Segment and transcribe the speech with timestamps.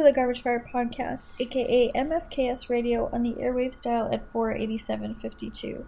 [0.00, 5.84] to the Garbage Fire Podcast, aka MFKS Radio on the airwaves dial at 48752.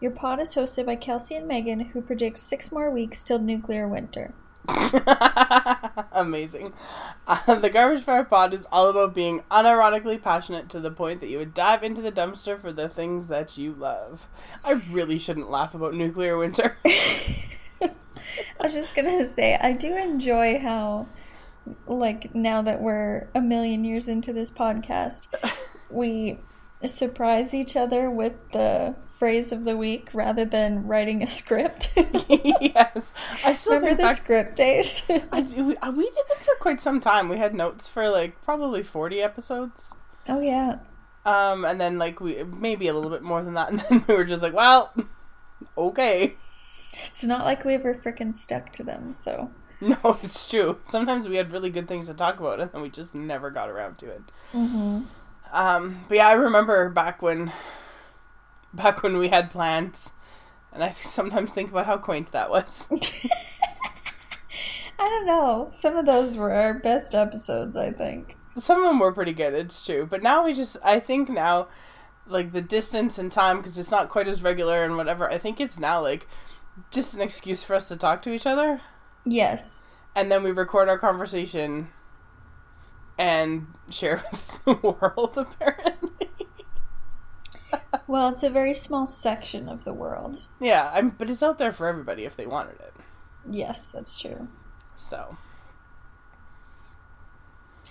[0.00, 3.86] Your pod is hosted by Kelsey and Megan, who predicts six more weeks till nuclear
[3.86, 4.34] winter.
[6.10, 6.74] Amazing.
[7.24, 11.28] Uh, the Garbage Fire Pod is all about being unironically passionate to the point that
[11.28, 14.28] you would dive into the dumpster for the things that you love.
[14.64, 16.78] I really shouldn't laugh about nuclear winter.
[16.84, 17.92] I
[18.60, 21.06] was just gonna say, I do enjoy how,
[21.86, 25.26] like, now that we're a million years into this podcast,
[25.90, 26.38] we
[26.84, 31.92] surprise each other with the phrase of the week rather than writing a script.
[32.28, 33.12] yes,
[33.44, 35.00] I still Remember the back- script days?
[35.30, 37.28] I do, we, uh, we did them for quite some time.
[37.28, 39.92] We had notes for like probably forty episodes,
[40.28, 40.78] oh yeah.
[41.24, 44.14] um, and then like we maybe a little bit more than that, and then we
[44.14, 44.92] were just like, well,
[45.78, 46.34] okay.
[47.04, 49.50] It's not like we ever freaking stuck to them, so.
[50.04, 50.78] No, it's true.
[50.86, 53.68] Sometimes we had really good things to talk about, and then we just never got
[53.68, 54.22] around to it.
[54.52, 55.00] Mm-hmm.
[55.52, 57.50] Um, but yeah, I remember back when,
[58.72, 60.12] back when we had plans,
[60.72, 62.88] and I sometimes think about how quaint that was.
[65.00, 65.70] I don't know.
[65.72, 68.36] Some of those were our best episodes, I think.
[68.60, 70.06] Some of them were pretty good, it's true.
[70.08, 71.66] But now we just, I think now,
[72.28, 75.28] like the distance and time, because it's not quite as regular and whatever.
[75.28, 76.28] I think it's now like
[76.92, 78.80] just an excuse for us to talk to each other,
[79.24, 79.80] Yes.
[80.14, 81.88] and then we record our conversation
[83.18, 85.38] and share with the world.
[85.38, 86.28] Apparently,
[88.06, 90.42] Well, it's a very small section of the world.
[90.60, 90.90] yeah.
[90.94, 92.94] I'm, but it's out there for everybody if they wanted it.
[93.50, 94.48] Yes, that's true.
[94.96, 95.36] So,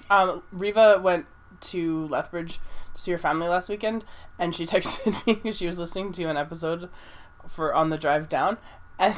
[0.10, 1.26] um, Riva went
[1.62, 2.60] to Lethbridge
[2.96, 4.04] to see her family last weekend,
[4.38, 6.90] and she texted me because she was listening to an episode
[7.48, 8.58] for on the drive down,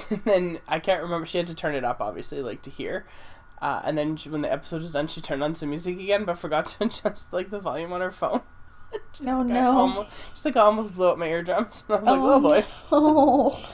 [0.10, 1.26] and then I can't remember.
[1.26, 3.06] She had to turn it up, obviously, like to hear.
[3.62, 6.26] Uh, and then she, when the episode was done, she turned on some music again,
[6.26, 8.42] but forgot to adjust like the volume on her phone.
[9.14, 9.72] Just, Oh, like, no.
[9.78, 11.84] Almost, just like I almost blew up my eardrums.
[11.90, 12.66] And I was like, oh boy.
[12.92, 13.74] Oh.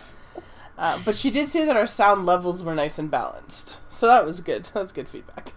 [0.77, 4.25] Uh, but she did say that our sound levels were nice and balanced, so that
[4.25, 4.63] was good.
[4.73, 5.53] That's good feedback.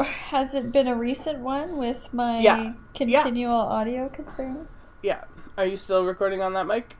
[0.00, 2.74] Has it been a recent one with my Yeah.
[2.94, 4.82] continual audio concerns?
[5.02, 5.24] Yeah.
[5.56, 6.94] Are you still recording on that mic?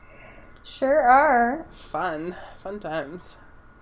[0.68, 1.66] Sure are.
[1.72, 2.36] Fun.
[2.62, 3.38] Fun times.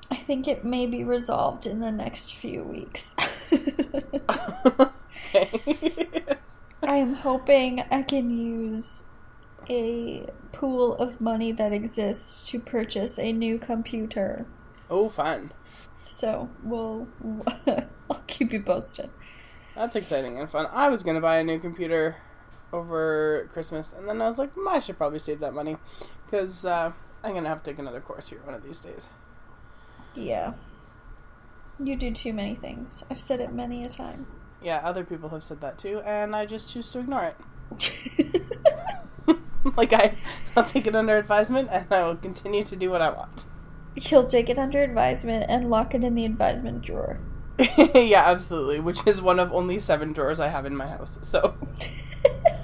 [0.09, 3.17] I think it may be resolved in the next few weeks.
[3.53, 5.51] okay.
[6.83, 9.03] I am hoping I can use
[9.69, 14.47] a pool of money that exists to purchase a new computer.
[14.89, 15.53] oh, fun.
[16.05, 17.09] So we'll
[17.67, 19.11] I'll keep you posted.
[19.75, 20.69] That's exciting and fun.
[20.73, 22.19] I was gonna buy a new computer
[22.73, 25.77] over Christmas, and then I was like, "Hmm, I should probably save that money
[26.27, 26.93] because uh,
[27.23, 29.09] I'm gonna have to take another course here one of these days.
[30.15, 30.55] Yeah.
[31.79, 33.05] You do too many things.
[33.11, 34.27] I've said it many a time.
[34.63, 38.43] Yeah, other people have said that too, and I just choose to ignore it.
[39.77, 40.17] like I,
[40.57, 43.47] I'll take it under advisement, and I will continue to do what I want.
[43.95, 47.19] He'll take it under advisement and lock it in the advisement drawer.
[47.95, 48.81] yeah, absolutely.
[48.81, 51.19] Which is one of only seven drawers I have in my house.
[51.23, 51.57] So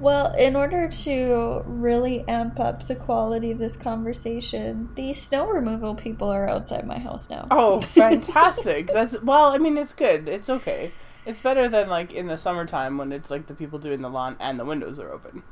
[0.00, 5.94] Well, in order to really amp up the quality of this conversation, the snow removal
[5.94, 7.46] people are outside my house now.
[7.50, 8.86] Oh, fantastic.
[8.86, 10.26] That's well, I mean it's good.
[10.26, 10.92] It's okay.
[11.26, 14.36] It's better than like in the summertime when it's like the people doing the lawn
[14.40, 15.42] and the windows are open.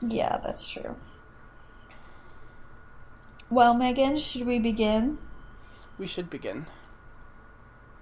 [0.00, 0.94] Yeah, that's true.
[3.50, 5.18] Well, Megan, should we begin?
[5.98, 6.66] We should begin.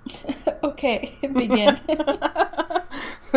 [0.62, 1.76] okay, begin.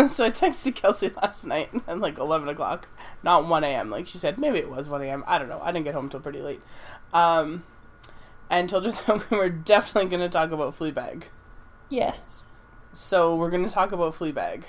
[0.07, 2.87] so I texted Kelsey last night at like eleven o'clock.
[3.21, 5.23] Not one AM, like she said, maybe it was one AM.
[5.27, 5.59] I don't know.
[5.61, 6.61] I didn't get home till pretty late.
[7.13, 7.63] Um
[8.49, 11.23] and told her that we were definitely gonna talk about Fleabag.
[11.89, 12.43] yes.
[12.95, 14.63] So we're gonna talk about Fleabag.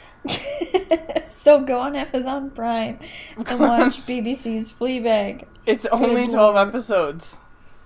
[1.26, 2.98] so go on Amazon Prime
[3.36, 5.44] and watch BBC's Fleabag.
[5.66, 6.68] It's only Good twelve lord.
[6.68, 7.36] episodes.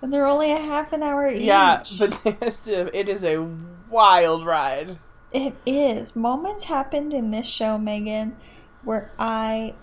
[0.00, 1.42] And they're only a half an hour each.
[1.42, 3.48] Yeah, but it is a
[3.90, 4.98] wild ride.
[5.32, 6.16] It is.
[6.16, 8.36] Moments happened in this show, Megan,
[8.82, 9.74] where I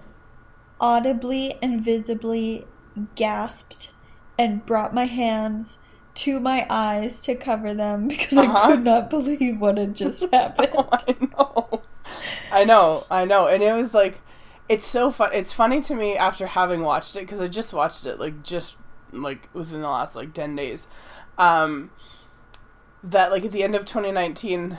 [0.80, 2.66] audibly and visibly
[3.16, 3.92] gasped
[4.38, 5.78] and brought my hands
[6.16, 8.68] to my eyes to cover them because I Uh-huh.
[8.68, 10.72] could not believe what had just happened.
[10.76, 11.82] I know.
[12.52, 13.06] I know.
[13.10, 13.48] I know.
[13.48, 14.22] And it was like
[14.68, 15.30] it's so fun.
[15.34, 18.78] It's funny to me after having watched it cuz I just watched it like just
[19.12, 20.88] like within the last like 10 days.
[21.38, 21.92] Um
[23.06, 24.78] that like at the end of 2019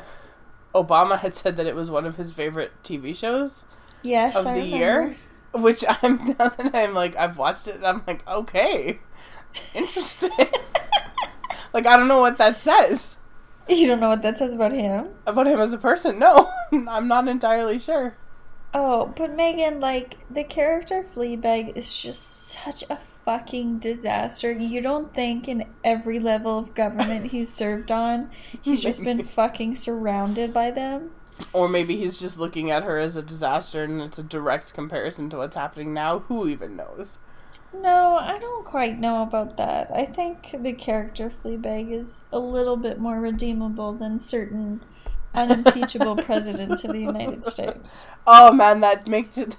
[0.74, 3.64] Obama had said that it was one of his favorite TV shows
[4.02, 5.16] yes, of I the year,
[5.52, 8.98] which I'm now that I'm like I've watched it and I'm like okay.
[9.74, 10.30] Interesting.
[11.72, 13.16] like I don't know what that says.
[13.68, 15.08] You don't know what that says about him?
[15.26, 16.18] About him as a person?
[16.18, 18.16] No, I'm not entirely sure.
[18.72, 24.52] Oh, but Megan, like, the character Fleabag is just such a fucking disaster.
[24.52, 28.30] You don't think in every level of government he's served on,
[28.62, 31.10] he's just been fucking surrounded by them?
[31.52, 35.28] Or maybe he's just looking at her as a disaster and it's a direct comparison
[35.30, 36.20] to what's happening now.
[36.20, 37.18] Who even knows?
[37.74, 39.90] No, I don't quite know about that.
[39.94, 44.82] I think the character Fleabag is a little bit more redeemable than certain
[45.34, 48.02] unimpeachable presidents of the United States.
[48.26, 49.56] Oh man, that makes it.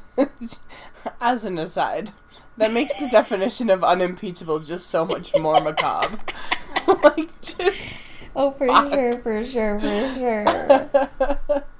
[1.22, 2.12] as an aside,
[2.58, 6.20] that makes the definition of unimpeachable just so much more macabre.
[7.04, 7.96] like, just.
[8.36, 8.94] Oh, for Fuck.
[8.94, 11.64] sure, for sure, for sure.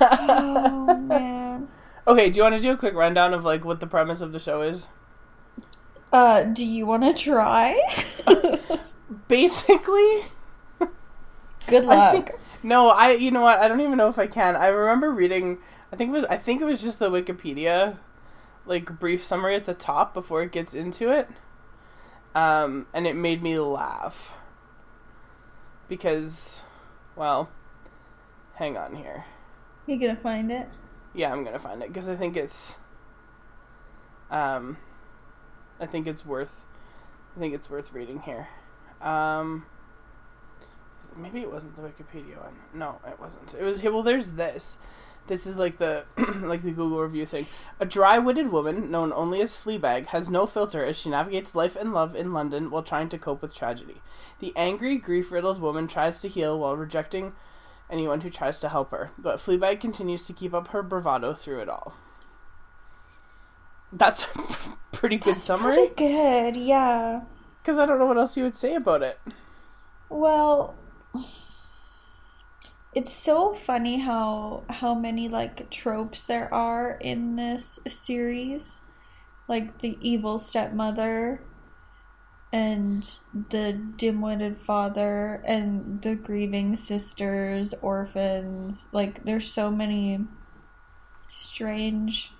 [0.00, 1.68] Oh, man.
[2.06, 4.32] okay, do you want to do a quick rundown of like what the premise of
[4.32, 4.88] the show is?
[6.12, 7.80] Uh, do you want to try?
[9.28, 10.22] Basically,
[11.66, 12.12] Good I luck.
[12.12, 12.30] think
[12.62, 13.58] no, I you know what?
[13.58, 14.56] I don't even know if I can.
[14.56, 15.58] I remember reading.
[15.92, 16.24] I think it was.
[16.26, 17.96] I think it was just the Wikipedia,
[18.66, 21.28] like brief summary at the top before it gets into it.
[22.34, 24.34] Um, and it made me laugh
[25.88, 26.62] because,
[27.14, 27.50] well,
[28.54, 29.24] hang on here.
[29.86, 30.68] You gonna find it?
[31.14, 32.74] Yeah, I'm gonna find it because I think it's.
[34.30, 34.78] Um,
[35.78, 36.64] I think it's worth.
[37.36, 38.48] I think it's worth reading here.
[39.00, 39.66] Um,
[41.16, 42.56] maybe it wasn't the Wikipedia one.
[42.72, 43.54] No, it wasn't.
[43.54, 44.02] It was well.
[44.02, 44.78] There's this.
[45.28, 46.04] This is like the
[46.42, 47.46] like the Google review thing.
[47.80, 51.92] A dry-witted woman known only as Fleabag has no filter as she navigates life and
[51.92, 54.02] love in London while trying to cope with tragedy.
[54.40, 57.34] The angry, grief-riddled woman tries to heal while rejecting
[57.90, 61.60] anyone who tries to help her, but Fleabag continues to keep up her bravado through
[61.60, 61.94] it all.
[63.92, 65.88] That's a pretty good That's summary.
[65.88, 67.22] Pretty good, yeah.
[67.60, 69.20] Because I don't know what else you would say about it.
[70.08, 70.74] Well,
[72.94, 78.80] it's so funny how how many like tropes there are in this series,
[79.48, 81.40] like the evil stepmother,
[82.52, 83.18] and
[83.50, 88.84] the dim-witted father, and the grieving sisters, orphans.
[88.92, 90.20] Like, there's so many
[91.34, 92.32] strange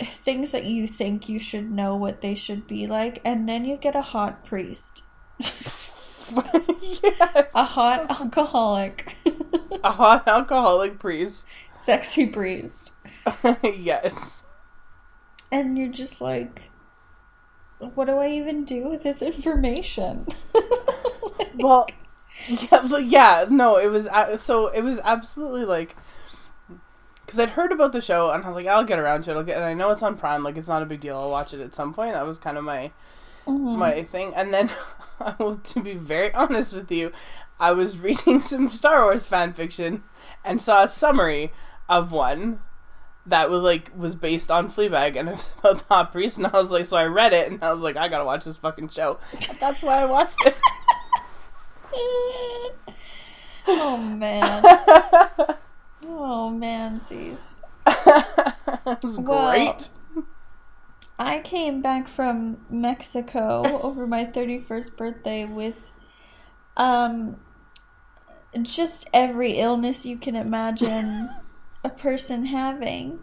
[0.00, 3.76] things that you think you should know what they should be like, and then you
[3.76, 5.02] get a hot priest.
[7.02, 7.46] yes.
[7.54, 9.16] A hot alcoholic.
[9.84, 11.58] A hot alcoholic priest.
[11.84, 12.92] Sexy priest.
[13.62, 14.42] yes.
[15.50, 16.70] And you're just like,
[17.78, 20.26] what do I even do with this information?
[21.54, 21.86] Well,
[22.48, 25.94] yeah, but yeah, no, it was uh, so it was absolutely like
[27.24, 29.34] because I'd heard about the show and I was like, I'll get around to it.
[29.34, 30.42] I'll get, and I know it's on Prime.
[30.42, 31.16] Like, it's not a big deal.
[31.16, 32.14] I'll watch it at some point.
[32.14, 32.90] That was kind of my
[33.46, 33.76] Mhm.
[33.76, 34.32] my thing.
[34.34, 34.70] And then,
[35.20, 37.12] I will, to be very honest with you,
[37.60, 40.02] I was reading some Star Wars fan fiction
[40.44, 41.52] and saw a summary
[41.88, 42.60] of one
[43.24, 46.38] that was like was based on Fleabag and it was about the hot priest.
[46.38, 48.44] And I was like, so I read it and I was like, I gotta watch
[48.44, 49.18] this fucking show.
[49.32, 50.56] And that's why I watched it.
[53.68, 54.62] oh man.
[56.04, 57.56] Oh man, sees.
[57.86, 59.88] it was Well, great.
[61.18, 65.76] I came back from Mexico over my 31st birthday with
[66.76, 67.36] um
[68.60, 71.30] just every illness you can imagine
[71.84, 73.18] a person having.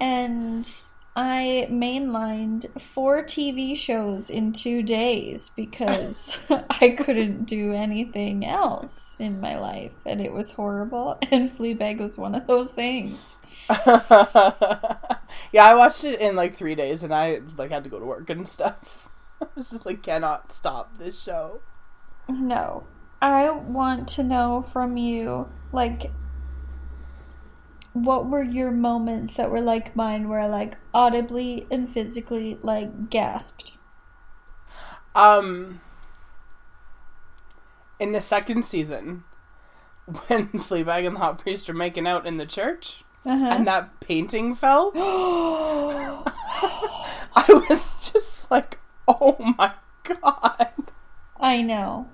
[0.00, 0.68] And
[1.16, 9.40] I mainlined four TV shows in two days because I couldn't do anything else in
[9.40, 9.92] my life.
[10.04, 11.18] And it was horrible.
[11.30, 13.36] And Fleabag was one of those things.
[15.52, 18.04] yeah, I watched it in like three days, and I like had to go to
[18.04, 19.08] work and stuff.
[19.40, 21.60] I was just like, cannot stop this show.
[22.28, 22.84] No.
[23.20, 26.12] I want to know from you, like,
[27.92, 33.08] what were your moments that were like mine, where I, like, audibly and physically, like,
[33.08, 33.72] gasped?
[35.14, 35.80] Um,
[37.98, 39.24] in the second season,
[40.26, 43.46] when Fleabag and the Hot Priest are making out in the church, Uh-huh.
[43.46, 46.22] and that painting fell, I
[47.68, 48.78] was just like,
[49.08, 49.72] oh my
[50.04, 50.70] god.
[51.40, 52.08] I know.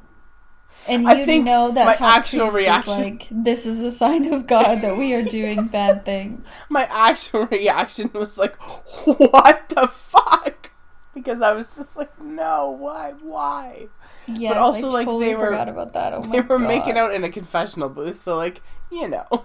[0.88, 4.96] And you know that my actual reaction- like, this is a sign of God that
[4.96, 6.44] we are doing bad things.
[6.68, 8.56] My actual reaction was like,
[9.04, 10.70] what the fuck?
[11.14, 13.88] Because I was just like, no, why, why?
[14.26, 16.14] Yes, also, I like, totally they were- about that.
[16.14, 19.44] Oh They were making out in a confessional booth, so like, you know,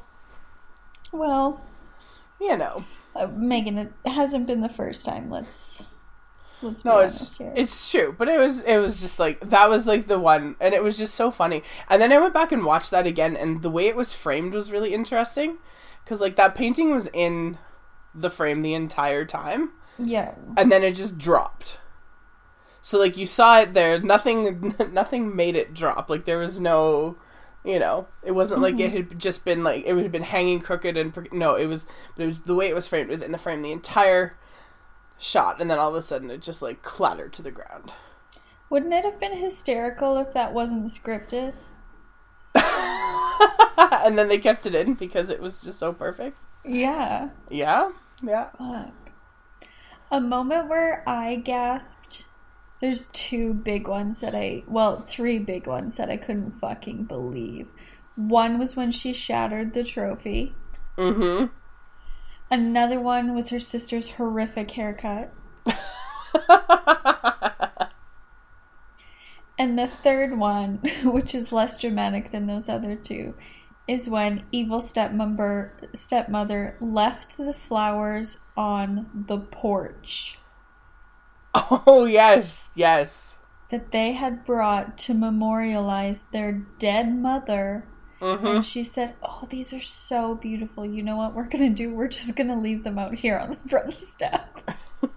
[1.18, 1.64] Well,
[2.40, 2.86] you know.
[3.16, 5.30] uh, Megan, it hasn't been the first time.
[5.30, 5.84] Let's
[6.62, 7.54] Let's be No, honest it's here.
[7.56, 10.74] it's true, but it was it was just like that was like the one, and
[10.74, 11.64] it was just so funny.
[11.90, 14.54] And then I went back and watched that again, and the way it was framed
[14.54, 15.58] was really interesting,
[16.04, 17.58] because like that painting was in
[18.14, 20.36] the frame the entire time, yeah.
[20.58, 21.80] and then it just dropped.
[22.82, 26.10] So like you saw it there, nothing nothing made it drop.
[26.10, 27.18] Like there was no,
[27.66, 29.10] you know, it wasn't like it mm-hmm.
[29.10, 32.24] had just been like it would have been hanging crooked and no, it was but
[32.24, 33.10] it was the way it was framed.
[33.10, 34.38] It was in the frame the entire
[35.18, 37.94] shot, and then all of a sudden it just like clattered to the ground.
[38.70, 41.54] Wouldn't it have been hysterical if that wasn't scripted?
[42.56, 46.46] and then they kept it in because it was just so perfect.
[46.64, 47.30] Yeah.
[47.50, 47.92] Yeah,
[48.24, 48.50] yeah.
[48.58, 48.94] Fuck.
[50.12, 52.26] A moment where I gasped.
[52.86, 57.68] There's two big ones that I, well, three big ones that I couldn't fucking believe.
[58.15, 60.54] One was when she shattered the trophy.
[60.96, 61.48] Mm-hmm.
[62.51, 65.34] Another one was her sister's horrific haircut.
[69.58, 73.34] And the third one, which is less dramatic than those other two,
[73.88, 80.38] is when evil stepmother stepmother left the flowers on the porch
[81.88, 83.38] oh yes, yes.
[83.70, 87.86] that they had brought to memorialize their dead mother.
[88.22, 88.48] Mm-hmm.
[88.48, 90.86] And she said, "Oh, these are so beautiful.
[90.86, 91.94] You know what we're gonna do?
[91.94, 94.72] We're just gonna leave them out here on the front step."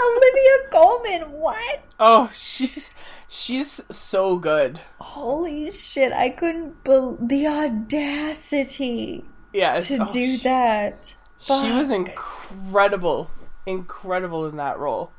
[0.00, 1.80] Olivia Colman, what?
[1.98, 2.90] Oh, she's
[3.28, 4.80] she's so good.
[5.00, 6.12] Holy shit!
[6.12, 11.14] I couldn't believe the audacity Yes, to oh, do she- that.
[11.40, 13.30] She was incredible,
[13.68, 15.12] incredible in that role.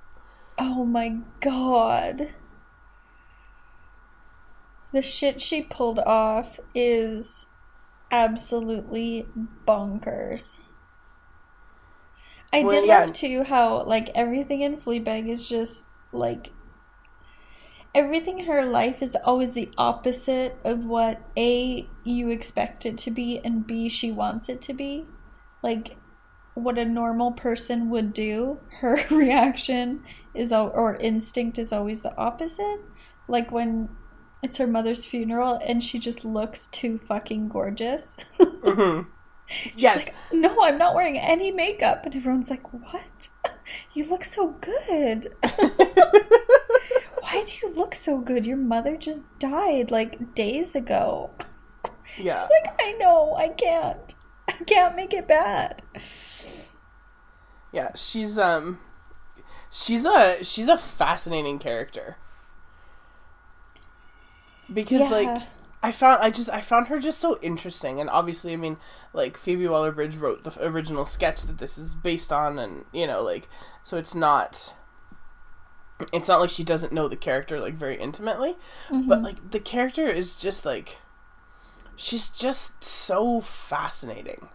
[0.58, 2.34] Oh my god.
[4.92, 7.48] The shit she pulled off is
[8.12, 9.26] absolutely
[9.66, 10.60] bonkers.
[12.52, 13.06] I Well, did yeah.
[13.06, 16.52] love too how like everything in Fleabag is just like
[17.94, 23.12] everything in her life is always the opposite of what A you expect it to
[23.12, 25.06] be and B she wants it to be.
[25.62, 25.98] Like
[26.60, 32.80] what a normal person would do, her reaction is or instinct is always the opposite.
[33.28, 33.90] Like when
[34.42, 38.16] it's her mother's funeral and she just looks too fucking gorgeous.
[38.40, 39.02] hmm
[39.48, 42.06] She's Yes, like, no, I'm not wearing any makeup.
[42.06, 43.30] And everyone's like, what?
[43.94, 45.28] You look so good.
[47.22, 48.46] Why do you look so good?
[48.46, 51.32] Your mother just died like days ago.
[52.18, 52.34] yeah.
[52.34, 54.16] She's like, I know, I can't.
[54.48, 55.84] I can't make it bad.
[57.72, 58.80] Yeah, she's um
[59.70, 62.18] she's a she's a fascinating character.
[64.72, 65.44] Because like
[65.82, 68.00] I found I just I found her just so interesting.
[68.00, 68.78] And obviously I mean
[69.14, 73.22] like Phoebe Waller-Bridge wrote the original sketch that this is based on and you know
[73.22, 73.48] like
[73.84, 74.74] so it's not
[76.14, 78.56] it's not like she doesn't know the character like very intimately.
[79.08, 80.98] But like the character is just like
[81.96, 84.48] she's just so fascinating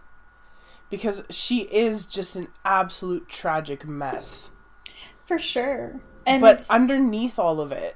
[0.89, 4.51] because she is just an absolute tragic mess
[5.25, 5.99] For sure.
[6.25, 7.95] And but it's, underneath all of it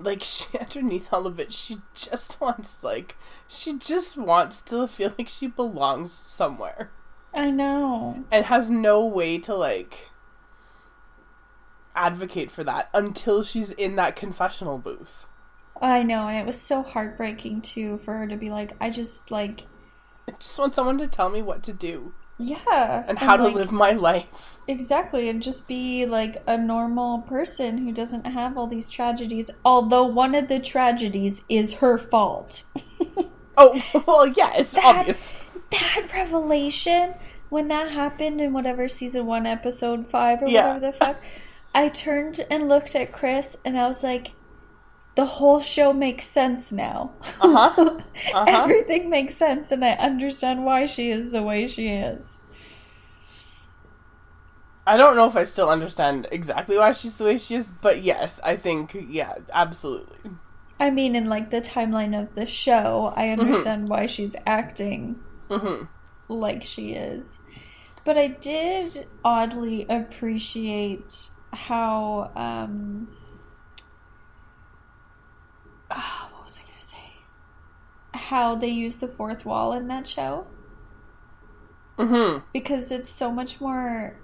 [0.00, 3.16] like she underneath all of it she just wants like
[3.46, 6.90] she just wants to feel like she belongs somewhere
[7.34, 8.24] I know.
[8.30, 10.10] and has no way to like
[11.94, 15.26] advocate for that until she's in that confessional booth
[15.80, 19.30] I know, and it was so heartbreaking too for her to be like, I just
[19.30, 19.64] like,
[20.28, 23.54] i just want someone to tell me what to do yeah, and how to like,
[23.56, 28.68] live my life exactly, and just be like a normal person who doesn't have all
[28.68, 29.50] these tragedies.
[29.64, 32.62] Although one of the tragedies is her fault.
[33.56, 35.34] oh well yeah it's That- obvious
[35.72, 37.14] that revelation
[37.48, 40.74] when that happened in whatever season one, episode five, or Yeah.
[40.74, 41.16] whatever the fuck,
[41.74, 44.30] I turned and looked at Chris, and I was like,
[45.18, 47.18] the whole show makes sense now.
[47.40, 47.74] Uh-huh.
[48.32, 48.74] Uh-huh.
[48.86, 52.40] Everything makes sense, and I understand why she is the way she is.
[54.86, 58.02] I don't know if I still understand exactly why she's the way she is, but
[58.02, 60.18] yes, I think yeah, absolutely.
[60.80, 63.68] I mean, in like the timeline of the show, I Mm-hmm.
[63.68, 65.88] understand why she's acting hmm
[66.28, 67.40] like she is.
[68.04, 73.08] But I did oddly appreciate how um
[75.90, 77.12] ah, what was I gonna say?
[78.14, 80.46] How they use the fourth wall in that show.
[81.96, 84.16] hmm Because it's so much more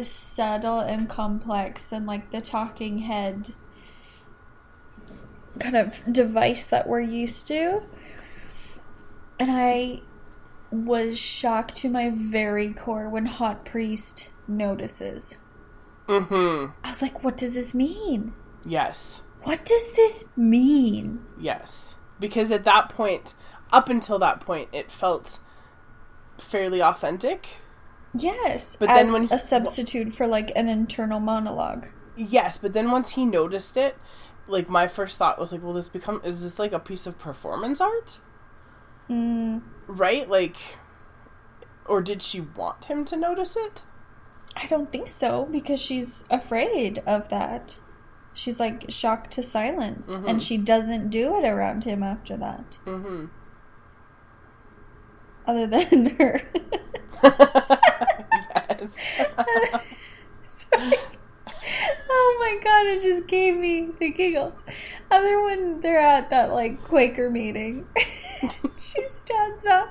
[0.00, 3.52] subtle and complex than like the talking head
[5.58, 7.82] kind of device that we're used to.
[9.40, 10.02] And I
[10.70, 15.36] was shocked to my very core when Hot Priest notices.
[16.06, 16.72] Mm-hmm.
[16.84, 18.32] I was like, what does this mean?
[18.64, 19.22] Yes.
[19.48, 21.24] What does this mean?
[21.40, 21.96] Yes.
[22.20, 23.32] Because at that point,
[23.72, 25.38] up until that point, it felt
[26.36, 27.46] fairly authentic.
[28.14, 28.76] Yes.
[28.78, 31.86] But as then when he- a substitute for like an internal monologue.
[32.16, 33.96] Yes, but then once he noticed it,
[34.46, 36.20] like my first thought was like, "Will this become?
[36.24, 38.18] Is this like a piece of performance art?
[39.08, 40.28] Mm, Right?
[40.28, 40.56] Like,
[41.86, 43.84] or did she want him to notice it?
[44.56, 47.78] I don't think so because she's afraid of that.
[48.38, 50.28] She's like shocked to silence, Mhm.
[50.30, 52.78] and she doesn't do it around him after that.
[52.86, 53.24] Mm-hmm.
[55.44, 56.42] Other than her.
[58.70, 59.02] yes.
[60.48, 60.92] Sorry.
[62.10, 64.64] Oh my god, it just gave me the giggles.
[65.10, 67.86] Other when they're at that like Quaker meeting,
[68.78, 69.90] she stands up.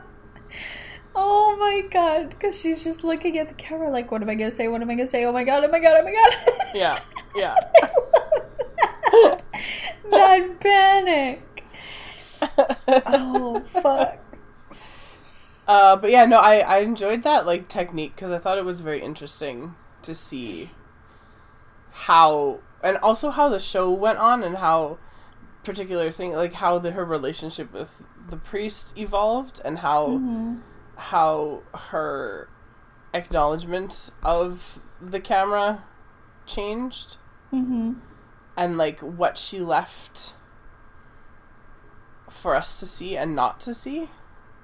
[1.20, 4.52] Oh my god, because she's just looking at the camera like, what am I gonna
[4.52, 4.68] say?
[4.68, 5.26] What am I gonna say?
[5.26, 6.36] Oh my god, oh my god, oh my god.
[6.76, 7.00] yeah.
[7.36, 7.56] Yeah.
[9.12, 9.44] that.
[10.12, 11.64] that panic.
[13.08, 14.20] Oh fuck.
[15.68, 18.80] Uh, but yeah, no, I I enjoyed that like technique because I thought it was
[18.80, 20.72] very interesting to see
[21.92, 24.98] how and also how the show went on and how
[25.66, 30.62] particular thing like how the her relationship with the priest evolved and how Mhm.
[30.98, 32.50] How her
[33.14, 35.84] acknowledgement of the camera
[36.46, 37.18] changed
[37.54, 38.00] Mhm.
[38.58, 40.34] and like what she left
[42.30, 44.10] for us to see and not to see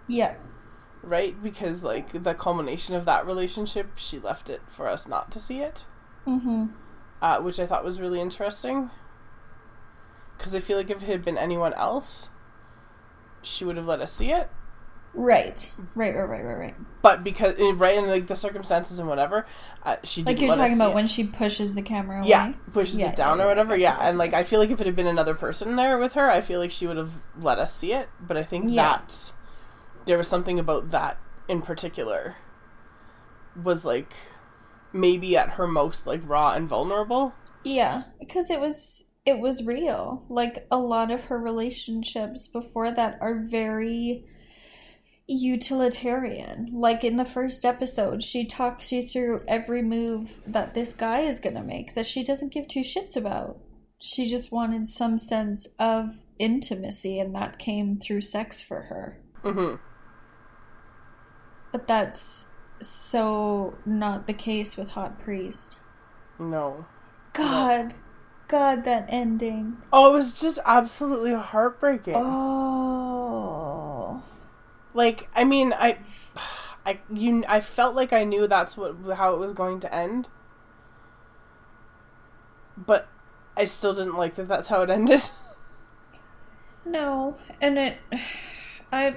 [0.08, 0.36] Yeah.
[1.02, 5.40] right because like the culmination of that relationship she left it for us not to
[5.40, 5.86] see it
[6.26, 6.72] Mhm.
[7.22, 8.90] uh, which i thought was really interesting
[10.38, 12.30] because i feel like if it had been anyone else
[13.42, 14.50] she would have let us see it
[15.14, 15.72] Right.
[15.96, 16.16] Right.
[16.16, 16.26] Right.
[16.28, 16.44] Right.
[16.44, 16.58] Right.
[16.58, 16.76] Right.
[17.02, 19.46] but because eh, right in like the circumstances and whatever
[19.84, 20.96] uh, she Like you're talking about it.
[20.96, 22.30] when she pushes the camera away.
[22.30, 24.80] yeah pushes Yeah, it down yeah, or whatever yeah and like i feel like if
[24.82, 27.60] it had been another person there with her i feel like she would have let
[27.60, 29.00] us see it but i think Yeah.
[29.00, 29.32] that
[30.06, 32.36] there was something about that in particular
[33.62, 34.14] was like
[34.92, 40.26] maybe at her most like raw and vulnerable Yeah, because it was it was real.
[40.30, 44.26] Like a lot of her relationships before that are very
[45.28, 46.70] utilitarian.
[46.72, 51.40] Like in the first episode, she talks you through every move that this guy is
[51.40, 53.58] going to make that she doesn't give two shits about.
[54.02, 56.10] She just wanted some sense of
[56.40, 59.18] intimacy and that came through sex for her.
[59.44, 59.76] mm-hmm.
[61.72, 62.48] But that's
[62.82, 65.78] so not the case with Hot Priest.
[66.38, 66.86] no
[67.32, 67.94] God,
[68.48, 69.78] God, that ending.
[69.94, 73.93] oh it was just absolutely heartbreaking Oh.
[74.94, 75.98] Like i mean i
[76.86, 80.28] i you i felt like i knew that's what how it was going to end
[82.78, 83.08] but
[83.56, 85.22] i still didn't like that that's how it ended
[86.86, 87.98] No, and it.
[88.92, 89.16] I.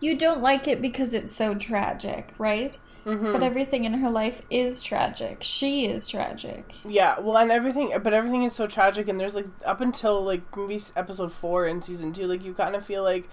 [0.00, 2.76] You don't like it because it's so tragic, right?
[3.04, 3.32] mm-hmm.
[3.32, 5.42] But everything in her life is tragic.
[5.42, 6.74] She is tragic.
[6.84, 10.56] Yeah, well, and everything, but everything is so tragic, and there's like up until like
[10.56, 13.28] maybe episode four in season two, like you kind of feel like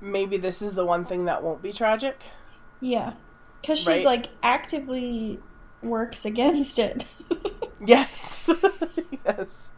[0.00, 2.22] maybe this is the one thing that won't be tragic.
[2.80, 3.14] Yeah.
[3.60, 4.04] Because she, Right.
[4.04, 5.40] like, actively
[5.82, 7.06] works against it.
[7.80, 8.50] Yes,
[9.24, 9.70] yes,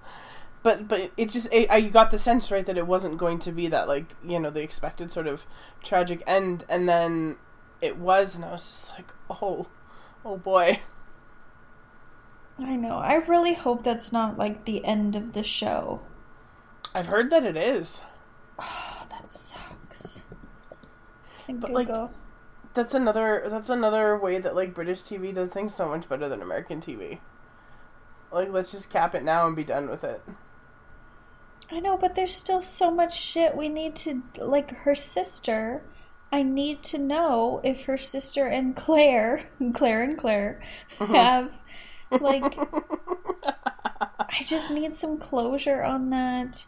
[0.62, 3.52] but but it, just it, I got the sense right that it wasn't going to
[3.52, 5.44] be that like you know the expected sort of
[5.82, 7.36] tragic end, and then
[7.82, 9.66] it was, and I was just like, oh,
[10.24, 10.80] oh boy,
[12.58, 12.96] I know.
[12.96, 16.00] I really hope that's not, like, the end of the show.
[16.94, 18.02] I've heard that it is.
[18.62, 19.79] Oh, that sucks.
[21.58, 21.88] But, like,
[22.72, 26.40] That's another that's another way that like British TV does things so much better than
[26.40, 27.18] American TV.
[28.30, 30.22] Like let's just cap it now and be done with it.
[31.70, 35.82] I know, but there's still so much shit we need to like her sister.
[36.32, 40.62] I need to know if her sister and Claire, Claire and Claire,
[40.98, 41.14] mm-hmm.
[41.14, 41.52] have
[42.20, 42.56] like
[44.18, 46.66] I just need some closure on that.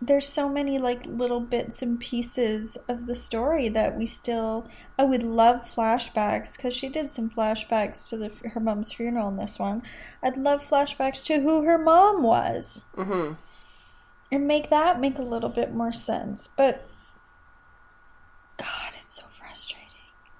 [0.00, 5.04] There's so many like little bits and pieces of the story that we still I
[5.04, 9.58] would love flashbacks cuz she did some flashbacks to the her mom's funeral in this
[9.58, 9.82] one.
[10.22, 13.34] I'd love flashbacks to who her mom was mm-hmm.
[14.30, 16.48] and make that make a little bit more sense.
[16.56, 16.86] But
[18.58, 19.86] God, it's so frustrating.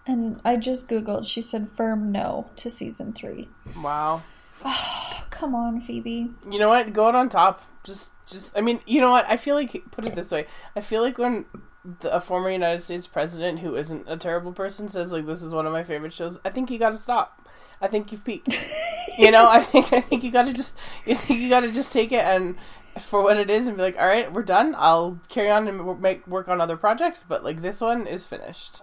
[0.06, 1.26] And I just googled.
[1.26, 3.48] She said firm no to season three.
[3.76, 4.22] Wow.
[4.64, 6.30] Oh, come on, Phoebe.
[6.50, 6.92] You know what?
[6.92, 7.62] Go out on top.
[7.84, 9.26] Just just I mean, you know what?
[9.28, 10.46] I feel like put it this way.
[10.76, 11.46] I feel like when
[12.00, 15.54] the, a former United States president who isn't a terrible person says like this is
[15.54, 17.48] one of my favorite shows, I think you got to stop.
[17.80, 18.58] I think you've peaked.
[19.18, 20.74] you know, I think I think you got to just
[21.06, 22.56] you think you got to just take it and
[23.00, 24.74] for what it is and be like, all right, we're done.
[24.76, 28.82] I'll carry on and make work on other projects, but like this one is finished.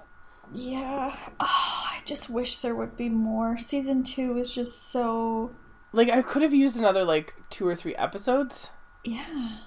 [0.53, 1.15] Yeah.
[1.39, 3.57] Oh, I just wish there would be more.
[3.57, 5.51] Season two is just so.
[5.91, 8.69] Like I could have used another like two or three episodes.
[9.05, 9.57] Yeah.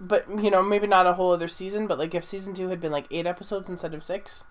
[0.00, 1.86] But you know, maybe not a whole other season.
[1.86, 4.44] But like if season two had been like eight episodes instead of six.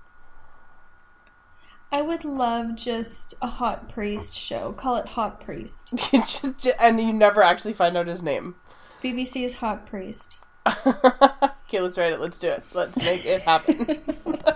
[1.94, 4.72] I would love just a hot priest show.
[4.72, 5.94] Call it Hot Priest.
[6.80, 8.56] and you never actually find out his name.
[9.04, 10.38] BBC's Hot Priest.
[10.66, 12.20] okay, let's write it.
[12.20, 12.64] Let's do it.
[12.74, 14.02] Let's make it happen.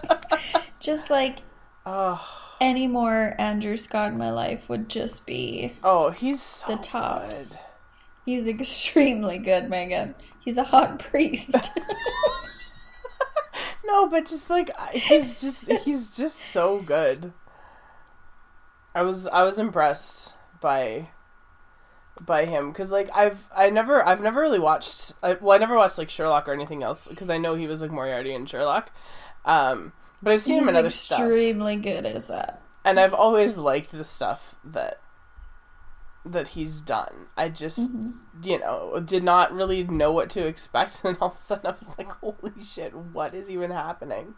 [0.79, 1.37] just like
[1.85, 2.19] oh.
[2.59, 7.49] any more Andrew Scott in my life would just be oh, he's so the tops.
[7.49, 7.59] good.
[8.27, 10.13] He's extremely good, Megan.
[10.43, 11.55] He's a hot priest.
[13.85, 17.31] no, but just like he's just he's just so good.
[18.93, 21.07] I was I was impressed by
[22.19, 25.77] by him because like I've I never I've never really watched I, well I never
[25.77, 28.91] watched like Sherlock or anything else because I know he was like Moriarty in Sherlock,
[29.45, 32.61] um, but I've seen He's him in other stuff extremely good as that.
[32.83, 34.99] and I've always liked the stuff that
[36.25, 37.27] that he's done.
[37.37, 38.49] I just Mm-hmm.
[38.49, 41.71] you know did not really know what to expect, and all of a sudden I
[41.71, 44.35] was like, holy shit, what is even happening?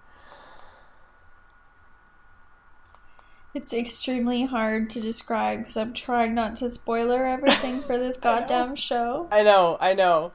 [3.53, 8.75] It's extremely hard to describe because I'm trying not to spoiler everything for this goddamn
[8.75, 9.27] show.
[9.31, 10.33] I know, I know,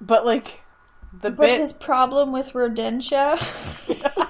[0.00, 0.62] but like
[1.12, 3.36] the But bit his problem with Rodentia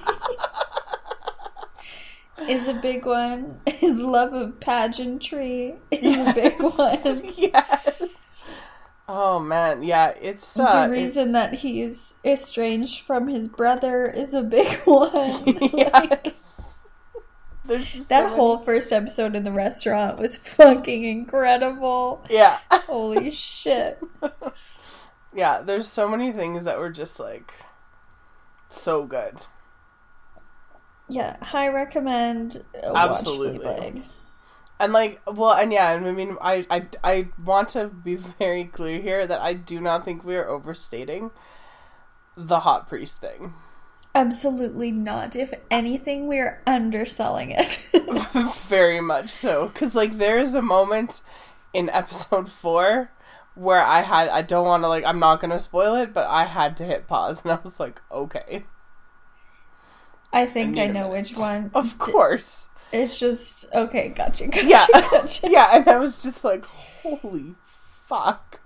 [2.49, 3.59] is a big one.
[3.67, 6.97] His love of pageantry is a big one.
[7.37, 8.01] yes.
[9.07, 14.41] Oh man, yeah, it's uh, the reason that he's estranged from his brother is a
[14.41, 15.13] big one.
[15.47, 16.79] it's- Like, yes.
[17.65, 22.23] There's that so many- whole first episode in the restaurant was fucking incredible.
[22.29, 23.99] yeah, Holy shit.
[25.33, 25.61] yeah.
[25.61, 27.53] There's so many things that were just like
[28.69, 29.35] so good.
[31.11, 32.63] Yeah, high recommend.
[32.81, 33.65] uh, Absolutely.
[33.65, 34.03] Watch.
[34.79, 38.63] And like, well, and yeah, and I mean, I, I, I want to be very
[38.63, 41.31] clear here that I do not think we are overstating
[42.37, 43.53] the hot priest thing.
[44.15, 45.35] Absolutely not.
[45.35, 47.87] If anything, we are underselling it.
[48.67, 51.21] very much so, because like there is a moment
[51.73, 53.11] in episode four
[53.55, 56.45] where I had, I don't want to like, I'm not gonna spoil it, but I
[56.45, 58.63] had to hit pause, and I was like, okay,
[60.33, 61.71] I think I I, know which one.
[61.73, 64.09] of course, It's just okay.
[64.09, 64.47] Gotcha.
[64.47, 64.65] Gotcha.
[64.67, 65.49] yeah, gotcha.
[65.49, 67.55] yeah, and I was just like, holy
[68.07, 68.59] fuck.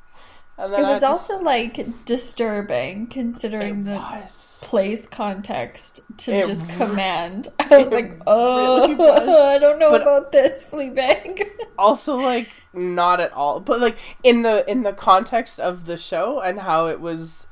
[0.57, 4.61] And It was just- also like disturbing considering it the was.
[4.63, 7.49] place context to It just re- command.
[7.59, 9.27] I was like, oh, really was.
[9.27, 11.45] I don't know But- about this Fleabag.
[11.77, 16.39] also like not at all but like in the in the context of the show
[16.39, 17.47] and how it was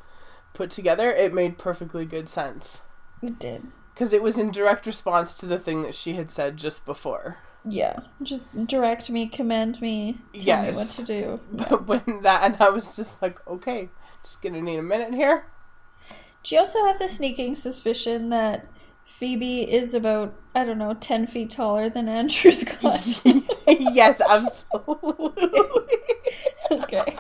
[0.54, 2.80] put together it made perfectly good sense
[3.22, 3.64] it did.
[3.94, 7.38] Because it was in direct response to the thing that she had said just before
[7.66, 10.76] Yeah, just direct me, command me, tell Yes.
[10.76, 11.40] me what to do.
[11.52, 13.90] but when that and i was just like okay
[14.24, 15.46] just gonna need a minute here
[16.44, 18.68] Do you also have the sneaking suspicion that
[19.06, 23.22] Phoebe is about, I don't know, 10 feet taller than Andrew Scott?
[23.68, 25.52] yes absolutely
[26.72, 27.16] okay.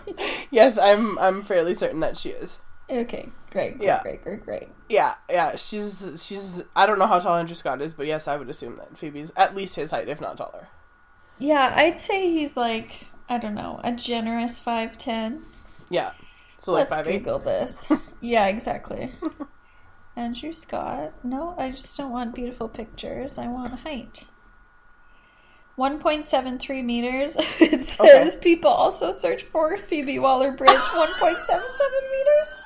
[0.49, 2.59] yes i'm i'm fairly certain that she is
[2.89, 4.01] Okay, great, great, Yeah.
[4.01, 4.67] great, great, great.
[4.89, 8.35] yeah yeah she's she's i don't know how tall andrew scott is but yes i
[8.35, 10.67] would assume that phoebe's at least his height if not taller
[11.39, 15.41] Yeah, I'd say he's like, I don't know, a generous 5'10.
[15.89, 16.11] yeah
[16.59, 17.89] so like Let's five Google this.
[18.21, 19.11] yeah, exactly.
[20.15, 21.11] Andrew Scott.
[21.23, 23.37] No, I just don't want beautiful pictures.
[23.37, 24.25] I want height.
[25.77, 27.35] 1.73 meters.
[27.59, 28.37] It says Okay.
[28.41, 30.69] people also search for Phoebe Waller Bridge.
[30.69, 31.59] 1.77
[32.13, 32.63] meters.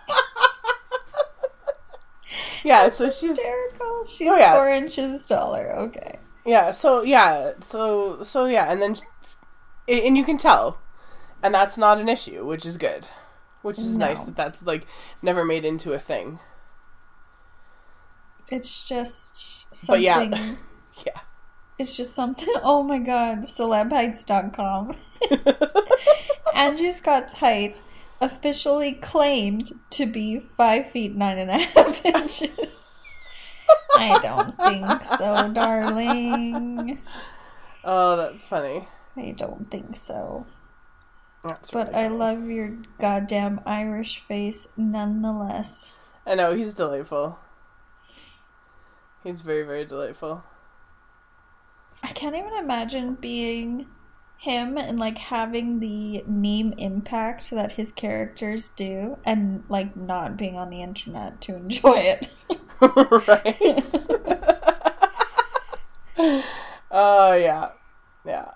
[2.63, 4.05] Yeah, so she's Hysterical.
[4.05, 4.55] She's Oh, yeah.
[4.55, 5.71] four inches taller.
[5.77, 6.19] Okay.
[6.45, 8.95] yeah, so yeah, so so yeah, and then
[9.87, 10.79] and you can tell,
[11.43, 13.09] and that's not an issue, which is good,
[13.61, 14.85] which is nice that that's like
[15.21, 16.39] never made into a thing.
[18.49, 20.03] It's just something.
[20.03, 20.55] yeah.
[21.05, 21.19] Yeah,
[21.77, 22.47] It's just something.
[22.63, 23.43] Oh my god.
[23.43, 24.95] Celebheights.com.
[26.55, 27.81] Andrew Scott's height
[28.21, 32.89] officially claimed to be five feet nine and a half inches.
[33.95, 37.01] I don't think so, darling.
[37.83, 38.87] oh, that's funny.
[39.15, 40.45] I don't think so.
[41.43, 45.93] That's But really I love your goddamn Irish face nonetheless.
[46.25, 47.39] I know he's delightful.
[49.23, 50.43] He's very, very delightful.
[52.03, 53.87] I can't even imagine being
[54.37, 60.55] him and like having the meme impact that his characters do and like not being
[60.55, 62.29] on the internet to enjoy it.
[62.81, 64.05] right?
[66.91, 67.69] Oh, yeah.
[68.25, 68.51] Yeah.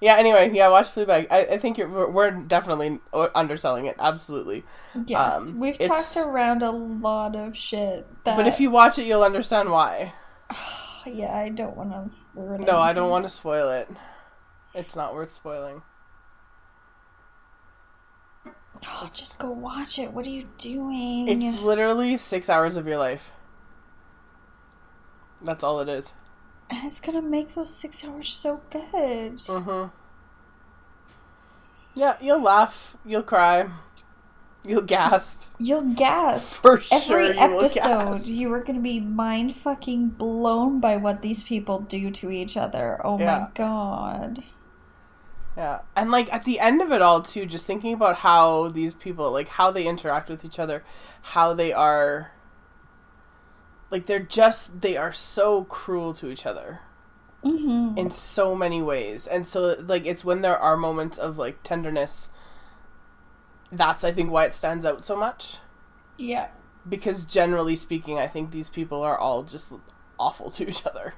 [0.00, 1.28] Yeah, anyway, yeah, watch Fleabag.
[1.30, 3.96] I, I think you're, we're, definitely underselling it.
[3.98, 4.64] Absolutely.
[5.06, 9.06] yes, Um, we've talked around a lot of shit that But if you watch it,
[9.06, 10.12] you'll understand why.
[11.06, 11.92] yeah, I don't want
[12.34, 13.88] to No, I don't want to spoil it.
[14.74, 15.82] It's not worth spoiling.
[18.86, 20.12] Oh, just go watch it.
[20.12, 21.28] What are you doing?
[21.28, 23.32] It's literally six hours of your life.
[25.42, 26.14] That's all it is.
[26.70, 29.38] and it's gonna make those six hours so good.
[29.38, 29.88] Mm-hmm.
[31.94, 33.68] Yeah, you'll laugh, you'll cry,
[34.64, 35.42] you'll gasp.
[35.58, 36.56] You'll gasp.
[36.62, 40.96] For sure, Every you will episode, you are going to be mind fucking blown by
[40.96, 43.00] what these people do to each other.
[43.04, 43.38] Oh Yeah.
[43.38, 44.42] my god.
[45.56, 48.92] Yeah, and like at the end of it all, too, just thinking about how these
[48.94, 50.82] people, like how they interact with each other,
[51.22, 52.32] how they are,
[53.90, 56.80] like they're just they are so cruel to each other.
[57.44, 57.98] Mm-hmm.
[57.98, 59.26] in so many ways.
[59.26, 62.30] And so like it's when there are moments of like tenderness
[63.70, 65.58] that's I think why it stands out so much
[66.16, 66.48] Yeah.
[66.88, 69.74] because generally speaking I think these people are all just
[70.18, 71.12] awful to each other.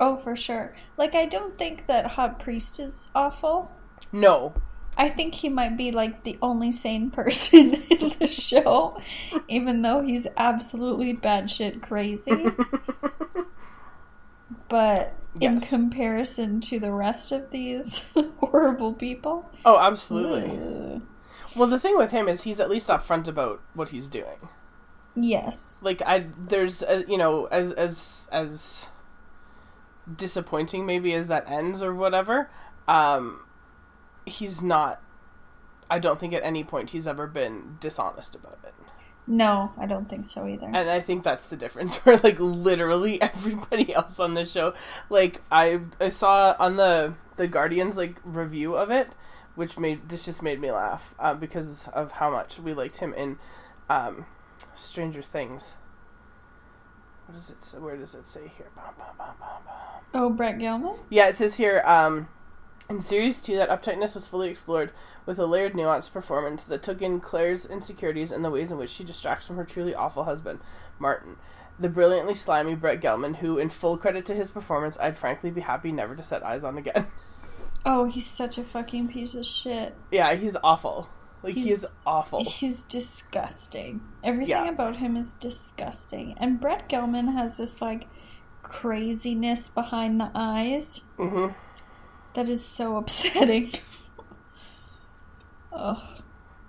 [0.00, 0.74] Oh, for sure.
[0.96, 3.70] Like, I don't think that Hot Priest is awful.
[4.10, 4.54] No.
[4.96, 9.00] I think he might be like the only sane person in the show,
[9.46, 12.46] even though he's absolutely batshit crazy.
[14.68, 18.04] But in comparison to the rest of these
[18.38, 20.58] horrible people, Oh, absolutely.
[20.96, 21.02] ugh.
[21.56, 24.48] Well, the thing with him is he's at least upfront about what he's doing.
[25.16, 28.86] yes, Like I there's uh, you know as as as
[30.16, 32.50] disappointing maybe as that ends or whatever,
[32.88, 33.44] um
[34.26, 35.02] he's not
[35.90, 38.74] I don't think at any point he's ever been dishonest about it.
[39.26, 40.66] no, I don't think so either.
[40.66, 44.74] And I think that's the difference where like literally everybody else on the show
[45.08, 49.08] like I I saw on the the Guardians like review of it
[49.56, 53.12] which made this just made me laugh uh, because of how much we liked him
[53.14, 53.38] in
[53.88, 54.26] um
[54.76, 55.74] Stranger Things.
[57.30, 57.78] What does it say?
[57.78, 58.66] Where does it say here?
[58.74, 59.74] Bum, bum, bum, bum, bum.
[60.14, 60.98] oh, Brett Gelman.
[61.10, 62.26] Yeah, it says here, um,
[62.88, 64.90] in series two, that uptightness was fully explored
[65.26, 68.90] with a layered, nuanced performance that took in Claire's insecurities and the ways in which
[68.90, 70.58] she distracts from her truly awful husband,
[70.98, 71.36] Martin.
[71.78, 75.60] The brilliantly slimy Brett Gelman, who, in full credit to his performance, I'd frankly be
[75.60, 77.06] happy never to set eyes on again.
[77.86, 79.94] Oh, he's such a fucking piece of shit.
[80.10, 81.08] yeah, he's awful.
[81.42, 82.44] Like, He's- he's awful.
[82.44, 84.00] He's disgusting.
[84.22, 84.68] Everything Yeah.
[84.70, 86.34] about him is disgusting.
[86.38, 88.06] And Brett Gelman has this like
[88.62, 91.46] craziness behind the eyes hmm
[92.34, 93.72] that is so upsetting.
[95.72, 96.14] oh,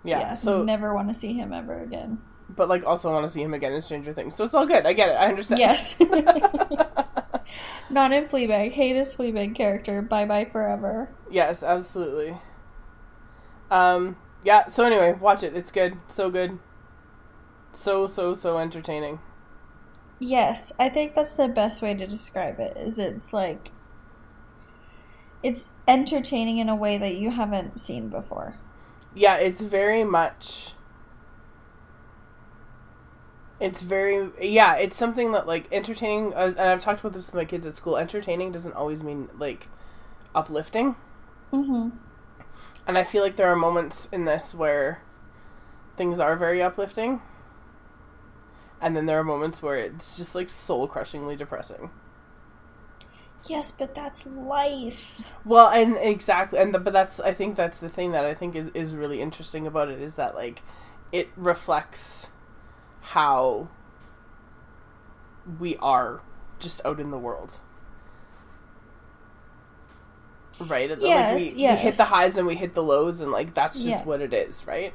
[0.04, 0.34] Yeah, yeah.
[0.34, 2.20] so, never want to see him ever again.
[2.50, 4.36] but, like, also want to see him again in Stranger Things.
[4.36, 4.86] So it's all good.
[4.86, 5.14] I get it.
[5.14, 5.60] I understand.
[5.60, 5.96] Yes.
[7.90, 8.72] Not in Fleabag.
[8.72, 10.02] Hate his Fleabag character.
[10.02, 11.10] Bye bye forever.
[11.30, 12.38] Yes, absolutely.
[13.70, 15.56] Um, yeah, so anyway, watch it.
[15.56, 15.98] It's good.
[16.08, 16.60] So good.
[17.72, 19.20] So, so, so entertaining.
[20.20, 22.78] Yes, I think that's the best way to describe it.
[22.78, 23.72] Is it's like
[25.42, 28.56] it's entertaining in a way that you haven't seen before.
[29.16, 30.74] Yeah, it's very much.
[33.60, 34.30] It's very.
[34.42, 36.34] Yeah, it's something that, like, entertaining.
[36.34, 37.98] Uh, and I've talked about this with my kids at school.
[37.98, 39.68] Entertaining doesn't always mean, like,
[40.34, 40.96] uplifting.
[41.52, 41.90] Mm-hmm.
[42.88, 45.02] And I feel like there are moments in this where
[45.96, 47.22] things are very uplifting.
[48.82, 51.92] And then there are moments where it's just, like, soul crushingly depressing.
[53.48, 55.22] Yes, but that's life.
[55.46, 58.56] Well, and exactly, and the, but that's I think that's the thing that I think
[58.56, 60.62] is is really interesting about it is that like
[61.12, 62.30] it reflects
[63.02, 63.70] how
[65.60, 66.22] we are
[66.60, 67.60] just out in the world.
[70.68, 70.90] Right?
[70.90, 71.80] Like, Yes, we, we yes.
[71.82, 74.04] hit the highs and we hit the lows and like that's just Yeah.
[74.06, 74.94] what it is, right?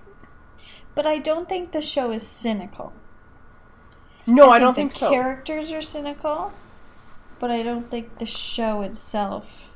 [0.95, 2.93] But I don't think the show is cynical.
[4.27, 5.11] No, I, don't think the so.
[5.11, 6.53] Characters are cynical,
[7.39, 9.71] but I don't think the show itself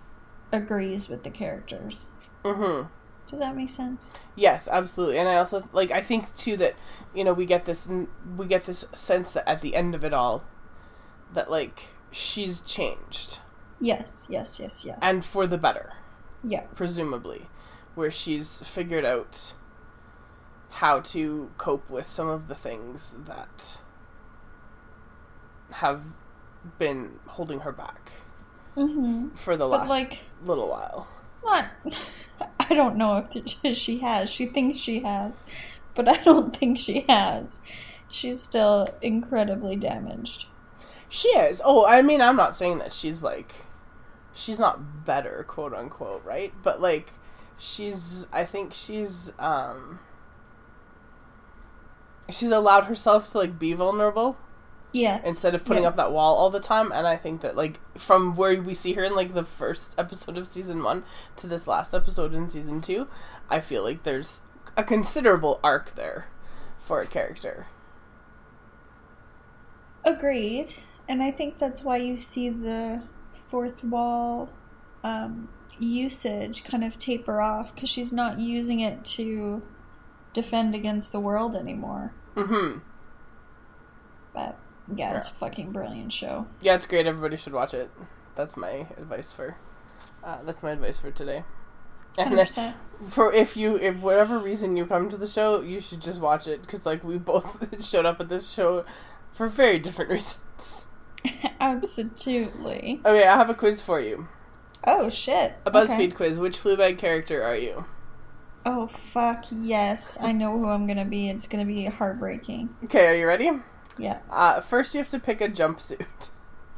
[0.51, 2.07] agrees with the characters.
[2.45, 2.89] Mm-hmm.
[3.29, 4.11] Does that make sense?
[4.35, 5.19] Yes, absolutely.
[5.19, 6.75] And I also like I think too that
[7.15, 7.89] you know we get this
[8.37, 10.43] we get this sense that at the end of it all
[11.33, 13.39] that like she's changed
[13.81, 14.99] Yes, yes, yes, yes.
[15.03, 15.93] and for the better,
[16.45, 16.63] yeah.
[16.75, 17.49] presumably,
[17.95, 19.55] where she's figured out
[20.75, 23.79] how to cope with some of the things that
[25.73, 26.03] have
[26.79, 28.13] been holding her back
[28.77, 29.31] Mm-hmm.
[29.31, 31.09] for the But last like, little while.
[31.45, 31.67] not.
[32.61, 34.31] I don't know if she has.
[34.31, 35.43] She thinks she has,
[35.97, 37.61] but I don't think she has.
[38.09, 40.47] She's still incredibly damaged.
[41.09, 41.61] She is.
[41.65, 43.53] Oh, I mean, I'm not saying that she's like,
[44.35, 46.53] she's not better, quote unquote, right?
[46.63, 47.13] But like,
[47.59, 48.27] she's.
[48.33, 49.33] I think she's.
[49.39, 50.01] um
[52.29, 54.39] She's allowed herself to like be vulnerable
[54.93, 55.25] Yes.
[55.25, 55.91] instead of putting yes.
[55.93, 56.93] up that wall all the time.
[56.93, 60.39] And I think that like from where we see her in like the first episode
[60.39, 61.03] of season one
[61.37, 63.09] to this last episode in season two,
[63.49, 64.43] I feel like there's
[64.77, 66.29] a considerable arc there
[66.79, 67.67] for a character.
[70.05, 70.77] Agreed.
[71.09, 73.03] And I think that's why you see the
[73.51, 74.51] fourth wall
[75.03, 79.63] um, usage kind of taper off because she's not using it to
[80.33, 82.15] defend against the world anymore.
[82.37, 82.79] Mm-hmm.
[84.33, 84.59] But
[84.95, 86.47] yeah, it's a fucking brilliant show.
[86.61, 87.07] Yeah, it's great.
[87.07, 87.91] Everybody should watch it.
[88.37, 89.57] That's my advice for.
[90.23, 91.45] Uh, that's my advice for today.
[92.19, 92.75] And 100%.
[93.09, 96.47] for if you, if whatever reason you come to the show, you should just watch
[96.47, 98.85] it because like we both showed up at this show
[99.33, 100.87] for very different reasons.
[101.61, 103.01] Absolutely.
[103.05, 104.29] Okay, I have a quiz for you.
[104.87, 105.53] Oh shit.
[105.67, 106.41] A BuzzFeed quiz.
[106.41, 107.85] Which Fleabag character are you?
[108.65, 110.19] Oh fuck yes.
[110.21, 111.29] I know who I'm gonna be.
[111.29, 112.71] It's gonna be heartbreaking.
[112.85, 113.51] Okay, are you ready?
[113.99, 114.19] Yeah.
[114.31, 116.31] Uh, first, you have to pick a jumpsuit.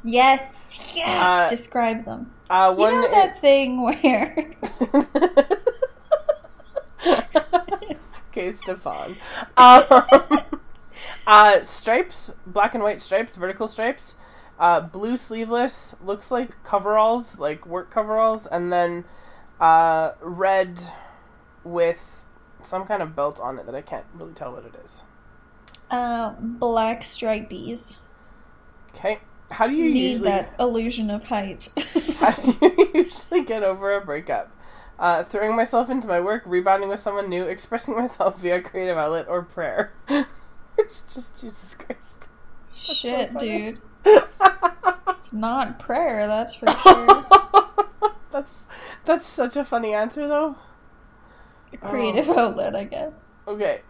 [0.04, 0.80] Yes.
[0.94, 1.26] Yes.
[1.26, 2.32] Uh, Describe them.
[2.50, 4.56] Uh, You know that thing where
[8.28, 9.16] okay, Stefan.
[9.56, 9.84] Um,
[11.26, 14.14] uh, stripes, black and white stripes, vertical stripes.
[14.58, 19.04] Uh, blue sleeveless, looks like coveralls, like work coveralls, and then
[19.60, 20.80] uh, red
[21.64, 22.24] with
[22.62, 25.02] some kind of belt on it that I can't really tell what it is.
[25.90, 27.96] uh, black stripies
[28.94, 31.68] Okay, how do you need usually that illusion of height.
[32.18, 34.54] how do you usually get over a breakup?
[34.98, 39.26] Uh, throwing myself into my work, rebounding with someone new, expressing myself via creative outlet,
[39.28, 39.92] or prayer.
[40.78, 42.28] it's just Jesus Christ.
[42.74, 43.72] Shit, funny.
[43.72, 43.80] dude.
[45.08, 47.24] It's not prayer, that's for sure.
[48.32, 48.66] that's
[49.04, 50.56] that's such a funny answer though.
[51.72, 52.38] A Creative Oh.
[52.38, 53.28] outlet, I guess.
[53.46, 53.82] Okay.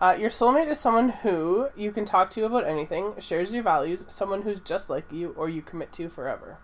[0.00, 4.04] Uh, your soulmate is someone who you can talk to about anything, shares your values,
[4.08, 6.58] someone who's just like you, or you commit to forever.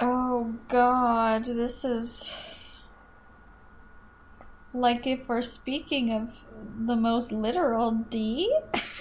[0.00, 2.34] Oh god, this is
[4.74, 6.30] like if we're speaking of
[6.86, 8.52] the most literal D.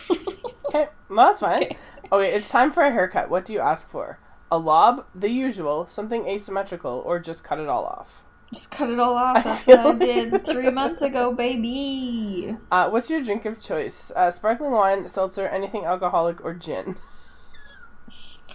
[0.74, 1.64] Okay, well, that's fine.
[1.64, 1.78] Okay.
[2.14, 3.30] Okay, it's time for a haircut.
[3.30, 4.20] What do you ask for?
[4.50, 8.24] A lob, the usual, something asymmetrical, or just cut it all off?
[8.54, 9.44] Just cut it all off.
[9.44, 12.56] That's feel what I did three months ago, baby.
[12.72, 14.12] Uh, what's your drink of choice?
[14.16, 16.96] Uh, sparkling wine, seltzer, anything alcoholic, or gin?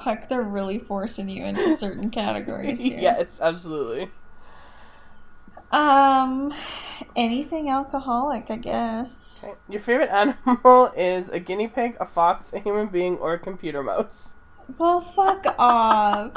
[0.02, 2.98] Fuck, they're really forcing you into certain categories here.
[2.98, 4.10] yeah, it's absolutely.
[5.72, 6.54] Um,
[7.14, 9.40] anything alcoholic, I guess.
[9.42, 9.54] Okay.
[9.68, 13.82] Your favorite animal is a guinea pig, a fox, a human being, or a computer
[13.82, 14.34] mouse?
[14.78, 16.32] Well, fuck off.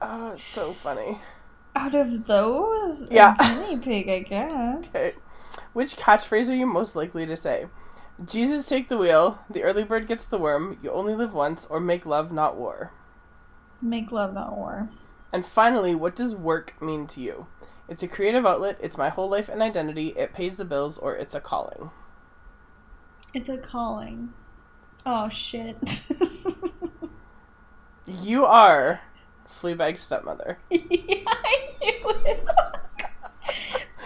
[0.00, 1.18] Oh, it's so funny.
[1.74, 3.36] Out of those, a Yeah.
[3.38, 4.84] guinea pig, I guess.
[4.88, 5.12] Okay.
[5.72, 7.66] Which catchphrase are you most likely to say?
[8.24, 11.80] Jesus take the wheel, the early bird gets the worm, you only live once, or
[11.80, 12.92] make love, not war.
[13.80, 14.90] Make love, not war.
[15.32, 17.46] And finally, what does work mean to you?
[17.88, 21.16] It's a creative outlet, it's my whole life and identity, it pays the bills, or
[21.16, 21.90] it's a calling.
[23.34, 24.32] It's a calling.
[25.04, 25.76] Oh shit.
[28.06, 29.00] You are
[29.48, 30.58] Fleabag's stepmother.
[30.70, 32.44] yeah, I knew it.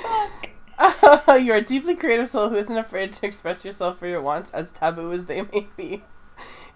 [0.81, 1.41] Fuck.
[1.43, 4.73] You're a deeply creative soul who isn't afraid to express yourself for your wants, as
[4.73, 6.05] taboo as they may be.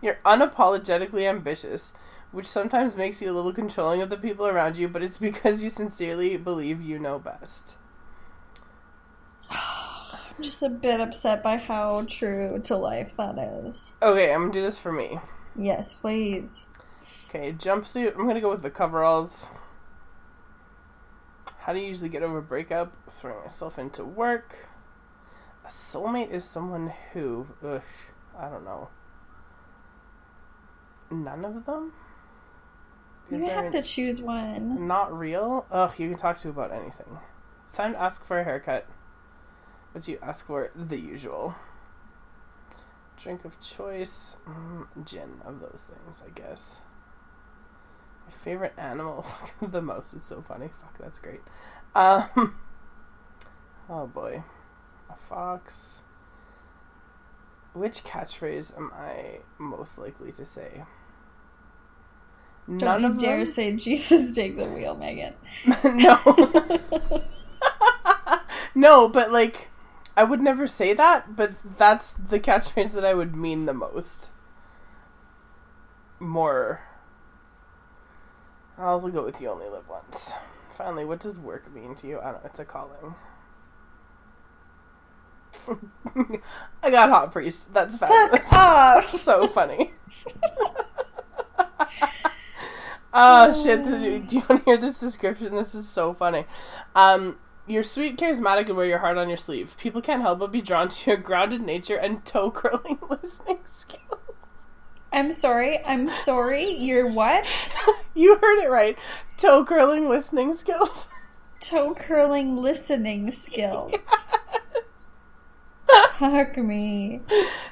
[0.01, 1.93] You're unapologetically ambitious,
[2.33, 5.63] which sometimes makes you a little controlling of the people around you, but it's because
[5.63, 7.77] you sincerely believe you know best.
[9.51, 13.95] I'm just a bit upset by how true to life that is.
[14.01, 15.19] Okay, I'm gonna do this for me.
[15.57, 16.67] Yes, please.
[17.29, 18.17] Okay, jumpsuit.
[18.17, 19.51] I'm gonna go with the coveralls.
[21.61, 22.93] How do you usually get over a breakup?
[23.11, 24.69] Throwing myself into work.
[25.65, 27.83] A soulmate is someone who, ugh,
[28.39, 28.89] I don't know.
[31.11, 31.93] None of them.
[33.31, 34.87] You have to choose one.
[34.87, 35.67] not real?
[35.71, 37.19] Ugh, you can talk to about anything.
[37.65, 38.87] It's time to ask for a haircut.
[39.93, 40.71] What do you ask for?
[40.75, 41.55] The usual.
[43.17, 46.81] Drink of choice, mm, gin of those things, I guess.
[48.27, 49.27] My favorite animal,
[49.63, 50.69] the mouse is so funny.
[50.69, 51.41] Fuck, that's great.
[51.95, 52.55] Um,
[53.89, 54.43] oh boy.
[55.11, 56.03] A fox.
[57.73, 60.85] Which catchphrase am I most likely to say?
[62.79, 65.35] Don't you dare say Jesus take the wheel, Megan.
[65.85, 67.23] no.
[68.75, 69.69] no, but like
[70.17, 74.31] I would never say that, but that's the catchphrase that I would mean the most.
[76.19, 76.83] More.
[78.79, 80.33] I'll go with you only live once.
[80.77, 82.21] Finally, what does work mean to you?
[82.21, 83.15] I don't know, it's a calling.
[86.83, 87.73] I got hot priest.
[87.75, 88.49] That's fabulous.
[88.49, 89.11] Fuck off.
[89.11, 89.93] so funny.
[93.13, 93.85] Oh shit!
[93.85, 95.55] Do you, do you want to hear this description?
[95.55, 96.45] This is so funny.
[96.95, 99.77] Um, you're sweet, charismatic, and wear your heart on your sleeve.
[99.79, 104.21] People can't help but be drawn to your grounded nature and toe curling listening skills.
[105.13, 105.85] I'm sorry.
[105.85, 106.71] I'm sorry.
[106.73, 107.47] You're what?
[108.15, 108.99] you heard it right.
[109.37, 111.09] Toe curling listening skills.
[111.61, 113.95] Toe curling listening skills.
[116.19, 117.21] Fuck me.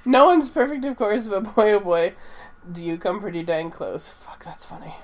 [0.05, 2.15] No one's perfect, of course, but boy oh boy,
[2.71, 4.09] do you come pretty dang close.
[4.09, 4.97] Fuck, that's funny.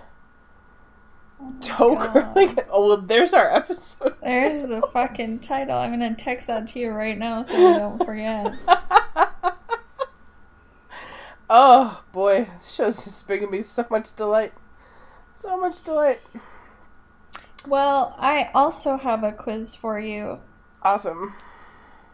[1.40, 2.58] Oh Toe curling.
[2.70, 4.14] Oh well, there's our episode.
[4.22, 5.76] There's the fucking title.
[5.76, 8.54] I'm gonna text that to you right now so we don't forget.
[11.50, 14.52] oh boy, this show's just bringing me so much delight.
[15.30, 16.20] So much delight.
[17.66, 20.40] Well, I also have a quiz for you.
[20.82, 21.34] Awesome.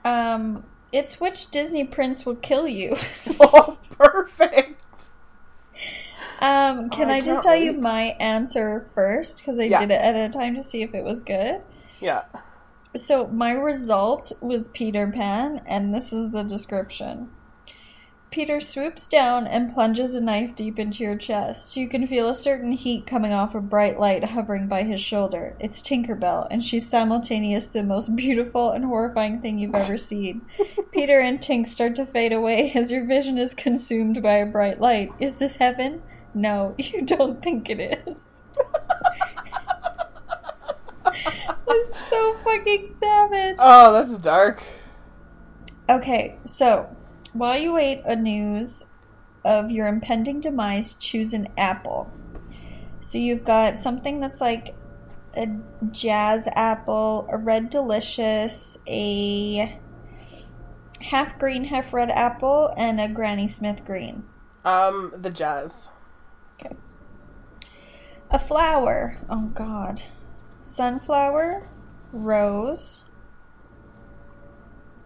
[0.04, 2.96] Um, it's which Disney prince will kill you.
[3.40, 4.79] oh, perfect.
[6.40, 7.64] Um, can I, I just tell wait.
[7.64, 9.38] you my answer first?
[9.38, 9.78] Because I yeah.
[9.78, 11.60] did it at a time to see if it was good.
[12.00, 12.24] Yeah.
[12.96, 17.30] So my result was Peter Pan, and this is the description.
[18.30, 21.76] Peter swoops down and plunges a knife deep into your chest.
[21.76, 25.56] You can feel a certain heat coming off a bright light hovering by his shoulder.
[25.58, 30.42] It's Tinkerbell, and she's simultaneously the most beautiful and horrifying thing you've ever seen.
[30.92, 34.80] Peter and Tink start to fade away as your vision is consumed by a bright
[34.80, 35.12] light.
[35.18, 36.02] Is this heaven?
[36.34, 38.44] No, you don't think it is.
[41.68, 43.56] it's so fucking savage.
[43.58, 44.62] Oh, that's dark.
[45.88, 46.88] Okay, so
[47.32, 48.86] while you wait a news
[49.44, 52.10] of your impending demise, choose an apple.
[53.00, 54.74] So you've got something that's like
[55.36, 55.48] a
[55.90, 59.78] jazz apple, a red delicious, a
[61.00, 64.24] half green, half red apple, and a Granny Smith green.
[64.64, 65.88] Um, the jazz.
[66.60, 66.76] Okay.
[68.30, 69.18] A flower.
[69.28, 70.02] Oh God.
[70.62, 71.64] Sunflower,
[72.12, 73.02] rose,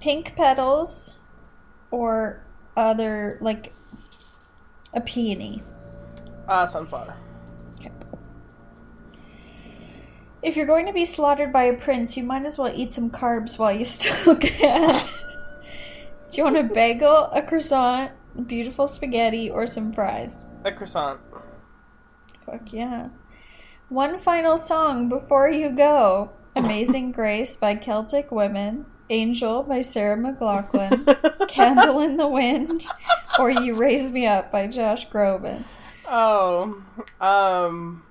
[0.01, 1.17] pink petals,
[1.91, 2.45] or
[2.77, 3.73] other like
[4.93, 5.63] a peony?
[6.47, 7.17] Uh, sunflower.
[7.77, 7.91] Okay.
[10.43, 13.11] If you're going to be slaughtered by a prince, you might as well eat some
[13.11, 14.95] carbs while you still can.
[16.31, 18.13] Do you want a bagel, a croissant,
[18.47, 20.45] beautiful spaghetti, or some fries?
[20.65, 21.21] A croissant.
[22.47, 23.09] Fuck yeah.
[23.91, 28.87] One final song before you go Amazing Grace by Celtic Women.
[29.11, 32.87] Angel by Sarah McLachlan, Candle in the Wind,
[33.39, 35.65] or You Raise Me Up by Josh Groban.
[36.09, 36.83] Oh,
[37.21, 38.03] um.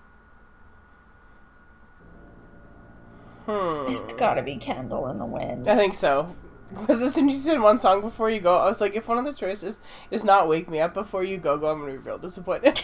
[3.48, 3.92] Hmm.
[3.92, 5.68] It's gotta be Candle in the Wind.
[5.68, 6.36] I think so.
[6.80, 9.08] Because as soon as you said one song before you go, I was like, if
[9.08, 9.80] one of the choices
[10.12, 12.82] is not Wake Me Up Before You Go Go, I'm gonna be real disappointed.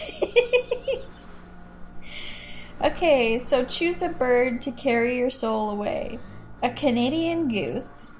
[2.82, 6.18] okay, so choose a bird to carry your soul away
[6.62, 8.10] a Canadian goose,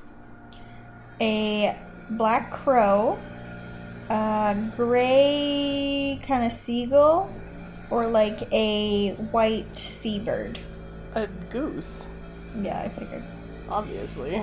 [1.21, 1.77] a
[2.11, 3.19] black crow,
[4.09, 7.33] a gray kind of seagull,
[7.91, 10.59] or like a white seabird.
[11.15, 12.07] A goose.
[12.61, 13.25] Yeah, I figured.
[13.69, 14.43] Obviously.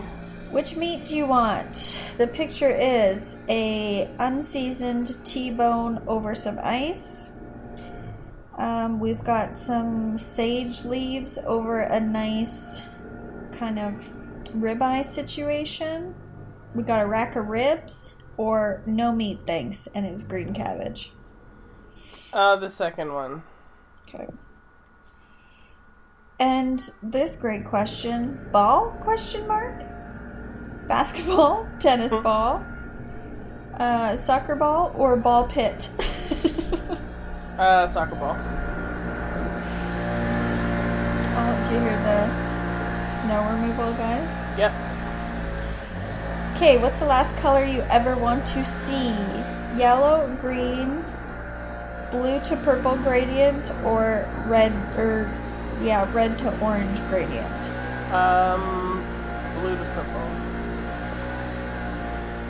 [0.52, 2.02] Which meat do you want?
[2.18, 7.32] The picture is a unseasoned T-bone over some ice.
[8.58, 12.82] Um, we've got some sage leaves over a nice
[13.52, 13.94] kind of
[14.56, 16.16] ribeye situation.
[16.74, 21.12] We got a rack of ribs or no meat, thanks, and it's green cabbage.
[22.32, 23.44] Uh, the second one.
[24.08, 24.28] Okay.
[26.40, 28.92] And this great question: ball?
[29.02, 29.84] Question mark.
[30.88, 32.64] Basketball, tennis ball,
[33.74, 35.90] uh, soccer ball, or ball pit.
[37.58, 38.38] uh, soccer ball.
[41.36, 44.42] Oh, do you hear the snow removal, guys?
[44.58, 44.72] Yep.
[46.56, 49.14] Okay, what's the last color you ever want to see?
[49.78, 51.04] Yellow, green,
[52.10, 55.30] blue to purple gradient, or red, or
[55.84, 57.62] yeah, red to orange gradient?
[58.12, 59.06] Um,
[59.60, 60.47] blue to purple.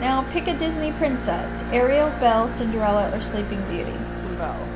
[0.00, 3.96] Now pick a Disney princess Ariel, Belle, Cinderella, or Sleeping Beauty.
[4.36, 4.68] Belle.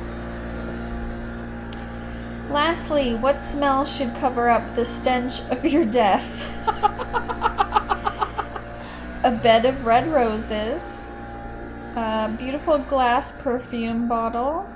[2.49, 6.45] Lastly, what smell should cover up the stench of your death?
[9.23, 11.01] a bed of red roses,
[11.95, 14.67] a beautiful glass perfume bottle,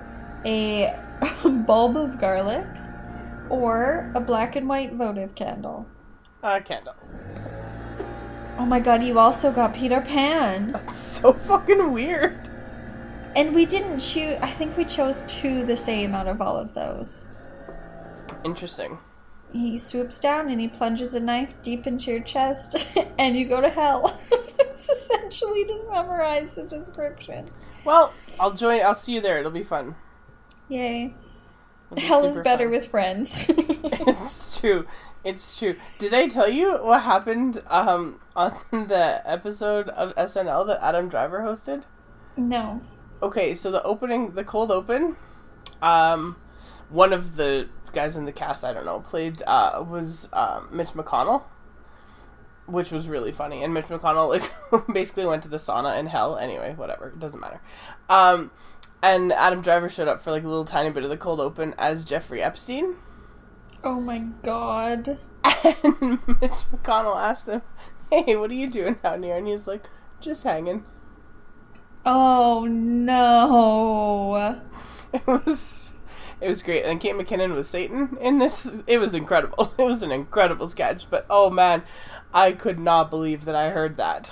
[0.45, 0.97] a
[1.43, 2.65] bulb of garlic,
[3.49, 5.85] or a black and white votive candle.
[6.41, 6.95] A candle.
[8.57, 10.71] Oh my god, you also got Peter Pan.
[10.71, 12.37] That's so fucking weird.
[13.35, 16.73] And we didn't choose, I think we chose two the same out of all of
[16.73, 17.23] those.
[18.43, 18.97] Interesting.
[19.53, 22.87] He swoops down and he plunges a knife deep into your chest,
[23.19, 24.19] and you go to hell.
[24.31, 27.47] it's essentially to summarize the description.
[27.85, 28.81] Well, I'll join.
[28.81, 29.37] I'll see you there.
[29.37, 29.95] It'll be fun.
[30.67, 31.13] Yay.
[31.95, 32.71] Be Hell is better fun.
[32.71, 33.45] with friends.
[33.49, 34.85] it's true.
[35.27, 35.75] It's true.
[35.97, 41.41] Did I tell you what happened um, on the episode of SNL that Adam Driver
[41.41, 41.83] hosted?
[42.37, 42.81] no.
[43.19, 45.17] Okay, so the opening, the cold open,
[45.81, 46.35] um,
[46.89, 50.89] one of the guys in the cast, I don't know, played uh, was um, Mitch
[50.89, 51.43] McConnell,
[52.67, 53.63] which was really funny.
[53.63, 56.37] And Mitch McConnell like basically went to the sauna in hell.
[56.37, 57.59] Anyway, whatever, it doesn't matter.
[58.07, 58.51] Um,
[59.01, 61.73] and Adam Driver showed up for like a little tiny bit of the cold open
[61.79, 62.95] as Jeffrey Epstein.
[63.83, 65.19] Oh my god.
[65.43, 67.61] And Mitch McConnell asked him,
[68.11, 69.87] "Hey, what are you doing down here?" And he's like,
[70.19, 70.85] "Just hanging."
[72.05, 74.61] Oh no.
[75.13, 75.93] It was
[76.39, 76.83] it was great.
[76.83, 78.83] And Kate McKinnon was Satan in this.
[78.85, 79.73] It was incredible.
[79.79, 81.09] It was an incredible sketch.
[81.09, 81.83] But oh man,
[82.33, 84.31] I could not believe that I heard that.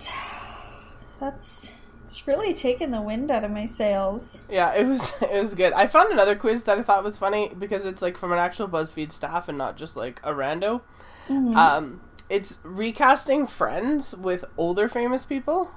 [1.20, 1.70] That's.
[2.16, 4.40] It's really taken the wind out of my sails.
[4.48, 5.74] Yeah, it was it was good.
[5.74, 8.68] I found another quiz that I thought was funny because it's like from an actual
[8.68, 10.80] BuzzFeed staff and not just like a rando.
[11.28, 11.54] Mhm.
[11.54, 12.00] Um,
[12.30, 15.70] it's recasting Friends with older famous people.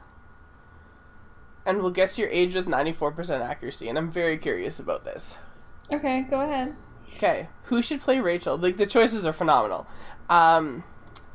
[1.65, 5.37] And we'll guess your age with 94% accuracy, and I'm very curious about this.
[5.91, 6.73] okay, go ahead.
[7.17, 8.57] Okay, who should play Rachel?
[8.57, 9.87] Like the choices are phenomenal.
[10.29, 10.85] Um,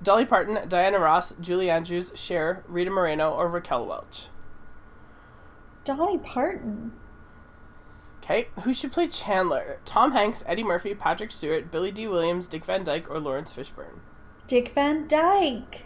[0.02, 4.28] Dolly Parton, Diana Ross, Julie Andrews, Cher, Rita Moreno, or Raquel Welch.
[5.84, 6.92] Dolly Parton.
[8.22, 9.80] Okay, who should play Chandler?
[9.84, 14.00] Tom Hanks, Eddie Murphy, Patrick Stewart, Billy Dee Williams, Dick Van Dyke, or Laurence Fishburne?
[14.46, 15.82] Dick Van Dyke.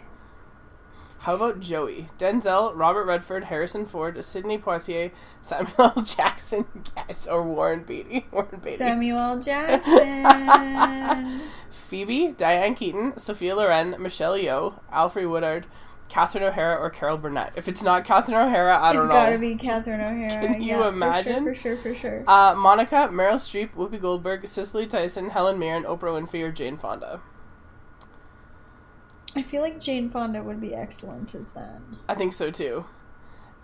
[1.23, 2.07] How about Joey?
[2.17, 6.01] Denzel, Robert Redford, Harrison Ford, Sidney Poitier, Samuel L.
[6.01, 6.63] Jackson,
[6.95, 8.25] yes, or Warren Beatty.
[8.31, 8.77] Warren Beatty.
[8.77, 11.41] Samuel Jackson.
[11.71, 15.67] Phoebe, Diane Keaton, Sophia Loren, Michelle Yeoh, Alfre Woodard,
[16.09, 17.53] Catherine O'Hara, or Carol Burnett.
[17.55, 19.19] If it's not Catherine O'Hara, I don't it's know.
[19.19, 20.53] It's gotta be Catherine O'Hara.
[20.53, 21.43] Can you yeah, imagine?
[21.43, 22.23] For sure, for sure, for sure.
[22.27, 27.21] Uh, Monica, Meryl Streep, Whoopi Goldberg, Cicely Tyson, Helen Mirren, Oprah Winfrey, or Jane Fonda.
[29.35, 31.79] I feel like Jane Fonda would be excellent as that.
[32.07, 32.85] I think so too.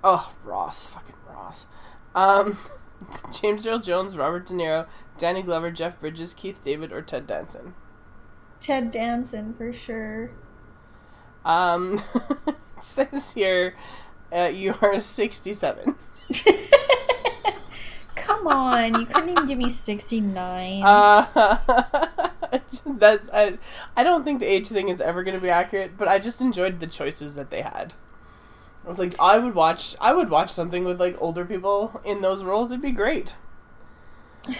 [0.04, 1.66] Oh, Ross, fucking Ross.
[2.14, 2.60] Um,
[3.42, 4.88] James Earl Jones, Robert De Niro,
[5.18, 7.74] Danny Glover, Jeff Bridges, Keith David, or Ted Danson.
[8.60, 10.32] Ted Danson for sure.
[11.46, 12.02] Um,
[12.48, 13.76] it says here,
[14.36, 15.96] uh, you are sixty-seven.
[18.16, 20.82] Come on, you couldn't even give me 69.
[20.84, 21.58] Uh,
[22.86, 23.60] that's I,
[23.96, 26.42] I don't think the age thing is ever going to be accurate, but I just
[26.42, 27.94] enjoyed the choices that they had.
[28.84, 32.22] I was like, I would watch, I would watch something with like older people in
[32.22, 32.72] those roles.
[32.72, 33.36] It'd be great.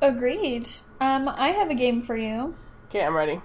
[0.00, 0.68] Agreed.
[1.00, 2.54] Um, I have a game for you.
[2.88, 3.40] Okay, I'm ready.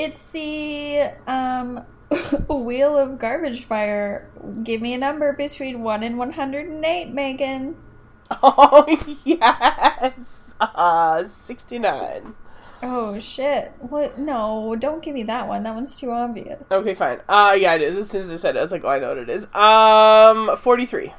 [0.00, 1.84] It's the um
[2.48, 4.30] wheel of garbage fire.
[4.62, 7.76] Give me a number between 1 and 108, Megan.
[8.42, 8.86] Oh
[9.24, 12.34] yes, uh, sixty-nine.
[12.80, 13.72] Oh shit.
[13.80, 15.64] What no, don't give me that one.
[15.64, 16.70] That one's too obvious.
[16.70, 17.20] Okay, fine.
[17.28, 17.96] Uh, yeah, it is.
[17.96, 19.52] As soon as I said it, I was like, oh, I know what it is.
[19.52, 21.12] Um, forty-three.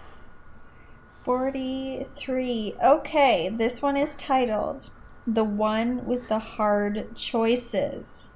[1.24, 2.76] 43.
[2.82, 4.90] Okay, this one is titled
[5.28, 8.32] The One with the Hard Choices.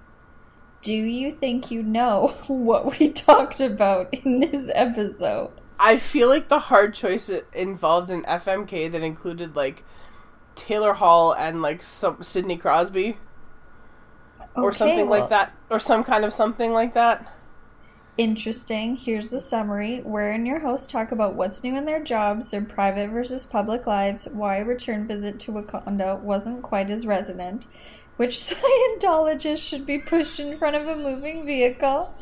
[0.85, 5.49] Do you think you know what we talked about in this episode?
[5.79, 9.83] I feel like the hard choice involved an FMK that included like
[10.53, 13.17] Taylor Hall and like some Sidney Crosby
[14.55, 17.33] or Okay, something well, like that, or some kind of something like that.
[18.19, 18.95] Interesting.
[18.95, 20.01] Here's the summary.
[20.01, 24.27] Wherein your hosts talk about what's new in their jobs, their private versus public lives,
[24.31, 27.65] why a return visit to Wakanda wasn't quite as resonant,
[28.17, 32.13] which Scientologist should be pushed in front of a moving vehicle,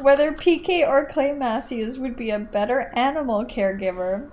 [0.00, 4.30] whether PK or Clay Matthews would be a better animal caregiver,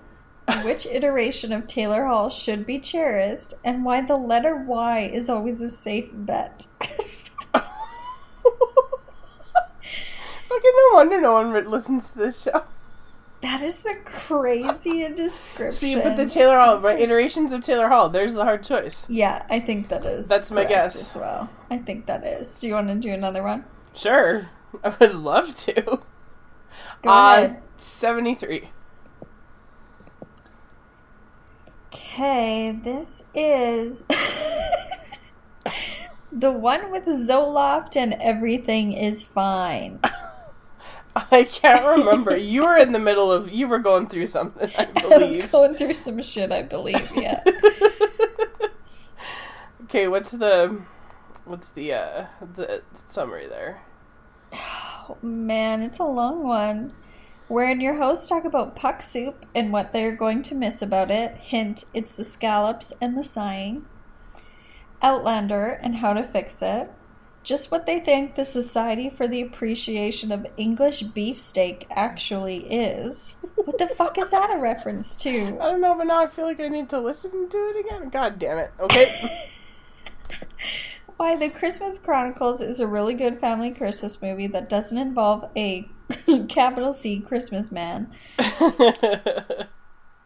[0.63, 5.61] which iteration of Taylor Hall should be cherished, and why the letter Y is always
[5.61, 6.65] a safe bet.
[10.49, 12.63] Fucking no wonder no one listens to this show.
[13.41, 15.71] That is the crazy description.
[15.71, 16.99] See, but the Taylor Hall, right?
[16.99, 18.09] Iterations of Taylor Hall.
[18.09, 19.07] There's the hard choice.
[19.09, 20.27] Yeah, I think that is.
[20.27, 20.95] That's my guess.
[20.95, 21.49] as well.
[21.69, 22.57] I think that is.
[22.57, 23.63] Do you want to do another one?
[23.95, 24.49] Sure,
[24.83, 26.01] I would love to.
[27.01, 27.53] Go uh.
[27.77, 28.71] Seventy-three.
[31.93, 34.03] Okay, this is
[36.31, 40.01] the one with Zoloft and everything is fine.
[41.31, 42.35] I can't remember.
[42.35, 43.51] you were in the middle of.
[43.51, 44.71] You were going through something.
[44.77, 47.09] I I was going through some shit, I believe.
[47.15, 47.43] Yeah.
[49.83, 50.81] okay, what's the
[51.45, 53.81] what's the uh the summary there?
[54.53, 56.93] Oh, man, it's a long one.
[57.47, 61.35] Wherein your hosts talk about puck soup and what they're going to miss about it.
[61.35, 63.85] Hint, it's the scallops and the sighing.
[65.01, 66.91] Outlander and how to fix it.
[67.43, 73.35] Just what they think the Society for the Appreciation of English Beefsteak actually is.
[73.55, 75.57] What the fuck is that a reference to?
[75.59, 78.09] I don't know, but now I feel like I need to listen to it again.
[78.09, 78.71] God damn it.
[78.79, 79.39] Okay.
[81.17, 85.89] Why the Christmas Chronicles is a really good family Christmas movie that doesn't involve a
[86.49, 88.11] capital C Christmas man.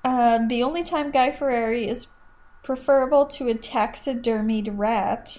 [0.03, 2.07] Uh, the only time Guy Fieri is
[2.63, 5.37] preferable to a taxidermied rat.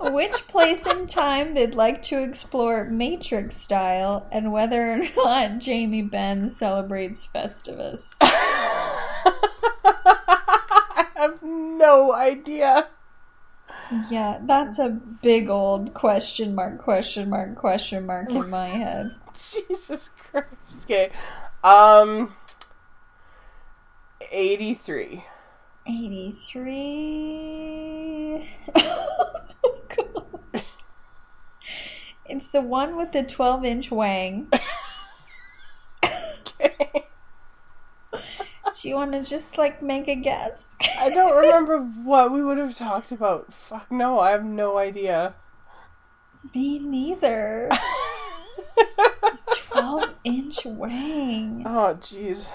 [0.00, 5.58] Which, which place and time they'd like to explore Matrix style, and whether or not
[5.58, 8.14] Jamie Benn celebrates Festivus.
[8.20, 9.46] I
[11.16, 12.88] have no idea.
[14.10, 19.14] Yeah, that's a big old question mark, question mark, question mark in my head.
[19.32, 20.46] Jesus Christ.
[20.84, 21.10] Okay.
[21.64, 22.34] Um
[24.30, 25.24] 83.
[25.88, 28.46] 83.
[28.76, 29.30] Oh,
[29.96, 30.62] God.
[32.26, 34.48] It's the one with the 12 inch wang.
[36.60, 37.04] Okay.
[38.80, 40.74] Do you want to just like make a guess?
[40.98, 43.52] I don't remember what we would have talked about.
[43.52, 45.34] Fuck no, I have no idea.
[46.54, 47.70] Me neither.
[49.70, 51.62] 12 inch wang.
[51.66, 52.50] Oh jeez.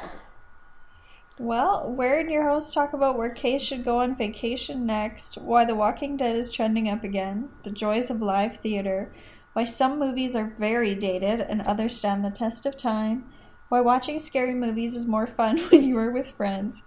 [1.40, 5.66] Well, where did your hosts talk about where Kay should go on vacation next, why
[5.66, 9.12] The Walking Dead is trending up again, the joys of live theater,
[9.54, 13.26] why some movies are very dated and others stand the test of time,
[13.70, 16.84] why watching scary movies is more fun when you are with friends,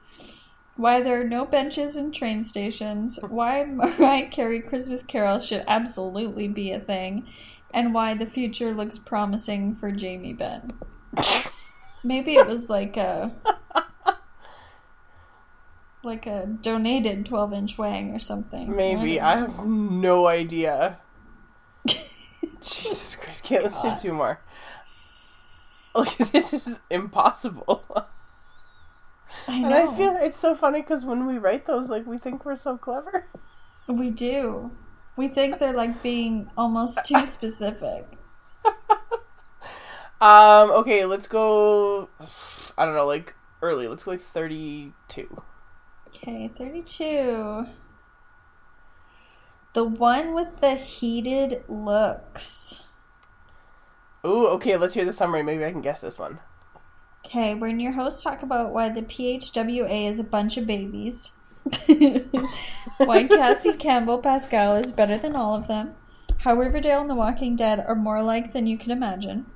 [0.76, 6.46] why there are no benches in train stations, why Mariah Carey Christmas Carol should absolutely
[6.46, 7.26] be a thing,
[7.74, 10.78] and why the future looks promising for Jamie Benn.
[12.04, 13.32] Maybe it was like a
[16.06, 18.74] like a donated 12 inch wang or something.
[18.74, 19.20] Maybe.
[19.20, 20.98] I I have no idea.
[22.60, 23.98] Jesus Christ, can't let's do God.
[23.98, 24.40] two more.
[25.94, 27.84] Like this is impossible.
[27.94, 28.04] know.
[29.48, 29.92] I And know.
[29.92, 32.76] I feel it's so funny because when we write those, like we think we're so
[32.76, 33.26] clever.
[33.88, 34.72] we do.
[35.16, 38.06] We think they're like being almost too specific.
[40.20, 40.70] Um.
[40.70, 42.08] Okay, let's go.
[42.78, 43.86] I don't know, like early.
[43.88, 45.42] Let's go like thirty-two.
[46.16, 47.66] Okay, 32.
[49.74, 52.84] The one with the heated looks.
[54.24, 54.46] Ooh.
[54.48, 55.42] Okay, let's hear the summary.
[55.42, 56.40] Maybe I can guess this one.
[57.24, 61.32] Okay, when your hosts talk about why the PHWA is a bunch of babies,
[62.98, 65.94] why Cassie Campbell Pascall is better than all of them,
[66.38, 69.46] how Riverdale and The Walking Dead are more alike than you can imagine,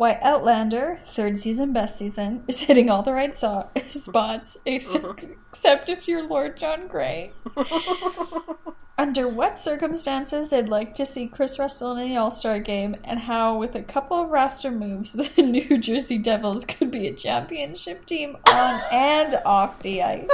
[0.00, 5.90] why Outlander, third season, best season, is hitting all the right so- spots, except, except
[5.90, 7.32] if you're Lord John Grey.
[8.96, 13.20] Under what circumstances they'd like to see Kris Russell in the All Star game, and
[13.20, 18.06] how, with a couple of roster moves, the New Jersey Devils could be a championship
[18.06, 20.30] team on and off the ice.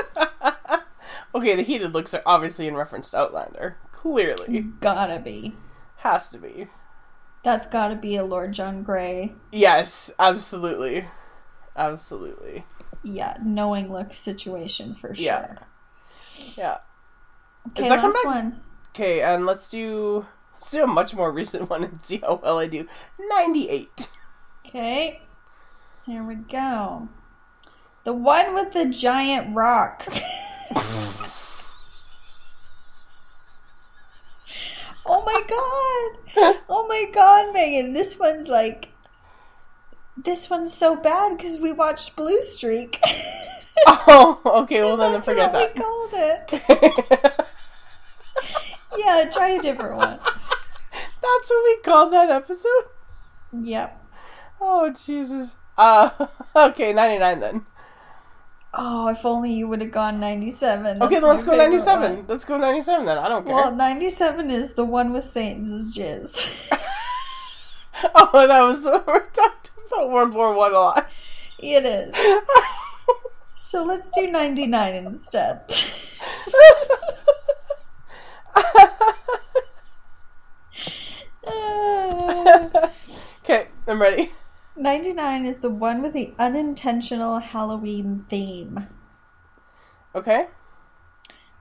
[1.34, 3.78] okay, the heated looks are obviously in reference to Outlander.
[3.90, 5.56] Clearly, Gotta be.
[5.96, 6.68] has to be.
[7.42, 9.34] That's gotta be a Lord John Grey.
[9.52, 11.06] Yes, absolutely,
[11.76, 12.64] absolutely.
[13.02, 15.24] Yeah, knowing look situation for sure.
[15.24, 15.56] Yeah.
[16.56, 16.78] Yeah.
[17.68, 18.24] Okay, last back?
[18.24, 18.60] one.
[18.90, 22.58] Okay, and let's do let's do a much more recent one and see how well
[22.58, 22.86] I do.
[23.18, 24.10] Ninety-eight.
[24.66, 25.22] Okay.
[26.04, 27.08] Here we go.
[28.04, 30.06] The one with the giant rock.
[35.06, 36.58] oh my god.
[36.68, 37.92] Oh my god, Megan.
[37.92, 38.88] This one's like.
[40.16, 43.00] This one's so bad because we watched Blue Streak.
[43.86, 44.80] Oh, okay.
[44.80, 45.76] Well, then That's forget what that.
[45.76, 46.10] we called
[47.22, 47.46] it.
[48.96, 50.18] Yeah, try a different one.
[50.18, 52.84] That's what we called that episode?
[53.52, 54.02] Yep.
[54.62, 55.54] Oh, Jesus.
[55.76, 56.08] Uh,
[56.56, 57.66] okay, 99 then.
[58.78, 61.02] Oh, if only you would have gone 97.
[61.02, 62.16] Okay, then let's go 97.
[62.16, 62.24] one.
[62.28, 63.16] Let's go 97 then.
[63.18, 63.54] I don't care.
[63.54, 66.70] Well, 97 is the one with Satan's jizz.
[68.14, 71.08] oh, that was, we're talking about World War One a lot.
[71.58, 72.14] it is.
[73.58, 75.60] So let's do 99 instead.
[81.46, 82.88] Uh,
[83.44, 84.30] okay, I'm ready.
[84.76, 88.86] 99 is the one with the unintentional Halloween theme.
[90.14, 90.48] Okay.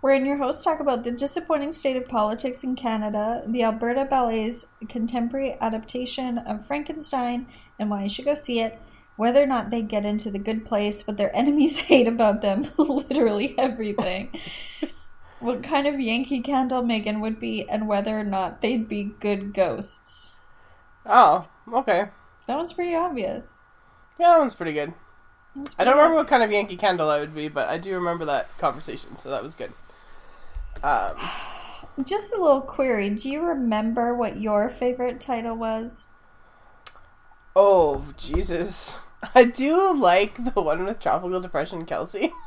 [0.02, 4.68] Wherein your hosts talk about the disappointing state of politics in Canada, the Alberta Ballet's
[4.90, 7.48] contemporary adaptation of Frankenstein,
[7.80, 8.80] and why you should go see it,
[9.16, 12.70] whether or not they get into the good place, what their enemies hate about them,
[12.78, 14.30] literally everything.
[15.40, 19.54] what kind of Yankee candle Megan would be, and whether or not they'd be good
[19.54, 20.36] ghosts.
[21.06, 22.10] Oh, okay.
[22.48, 23.60] That one's pretty obvious.
[24.20, 24.94] Yeah, that one's pretty good.
[25.56, 27.78] That's I don't pretty remember what kind of Yankee Candle I would be, but I
[27.78, 29.74] do remember that conversation, so that was good.
[30.84, 31.16] Um,
[32.02, 33.10] Just a little query.
[33.10, 36.08] Do you remember what your favorite title was?
[37.56, 38.98] oh, Jesus.
[39.36, 42.32] I do like the one with Tropical Depression Kelsey.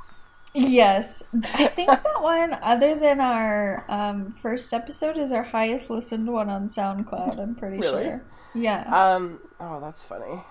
[0.55, 1.23] Yes.
[1.55, 6.49] I think that one, other than our um, first episode, is our highest listened one
[6.49, 8.03] on SoundCloud, I'm pretty Really?
[8.03, 8.23] sure.
[8.59, 8.85] Yeah.
[9.15, 10.43] Um, oh, that's funny.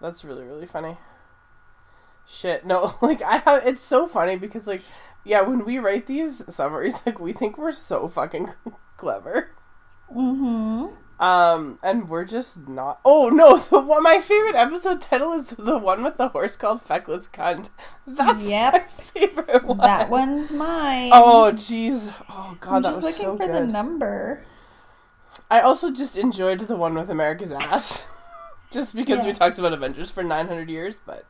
[0.00, 0.98] That's really, really funny.
[2.26, 4.82] Shit, no, like, I have, it's so funny because, like,
[5.24, 8.52] yeah, when we write these summaries, like, we think we're so fucking
[8.96, 9.50] clever.
[10.14, 10.86] mm-hmm.
[11.18, 13.00] Um, and we're just not.
[13.02, 16.82] Oh no, the one my favorite episode title is the one with the horse called
[16.82, 17.70] Feckless Cunt.
[18.06, 18.72] That's Yep.
[18.74, 18.80] my
[19.14, 19.78] favorite one.
[19.78, 21.12] That one's mine.
[21.14, 22.12] Oh jeez.
[22.28, 24.44] Oh god, I'm that just was looking so for the number.
[25.50, 28.04] I also just enjoyed the one with America's ass,
[28.70, 30.98] just because we talked about Avengers for 900 years.
[31.06, 31.24] But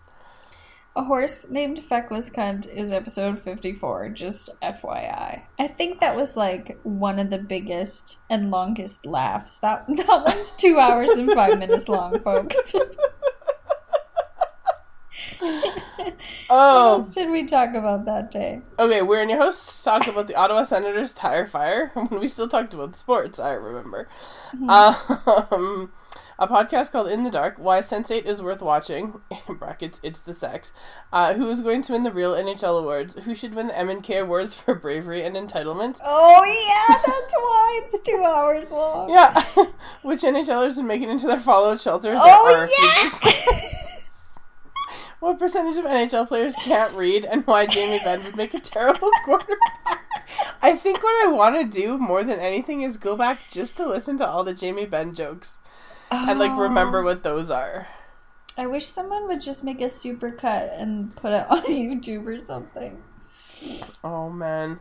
[0.94, 5.42] A horse named Feckless Cunt is episode 54, just FYI.
[5.58, 9.58] I think that was like one of the biggest and longest laughs.
[9.58, 12.74] That, that one's two hours and five minutes long, folks.
[16.48, 18.62] What oh, else did we talk about that day?
[18.78, 22.72] okay, we're in your hosts talk about the Ottawa Senators tire fire we still talked
[22.74, 23.40] about sports.
[23.40, 24.08] I remember.
[24.68, 25.90] Um,
[26.38, 29.20] a podcast called In the Dark: Why Sense8 is worth watching.
[29.48, 30.72] In brackets, it's the sex.
[31.12, 33.14] Uh, who is going to win the real NHL awards?
[33.24, 36.00] Who should win the M and K awards for bravery and entitlement?
[36.04, 39.10] Oh, yeah, that's why it's two hours long.
[39.10, 39.42] Yeah,
[40.02, 42.12] which NHLers would make it into their fallout shelter?
[42.12, 43.82] There Oh, yeah!
[45.26, 49.10] What percentage of NHL players can't read, and why Jamie Benn would make a terrible
[49.24, 50.06] quarterback?
[50.62, 53.88] I think what I want to do more than anything is go back just to
[53.88, 55.58] listen to all the Jamie Benn jokes
[56.12, 57.88] and like remember what those are.
[58.56, 62.38] I wish someone would just make a super cut and put it on YouTube or
[62.38, 63.02] something.
[64.04, 64.78] Oh man,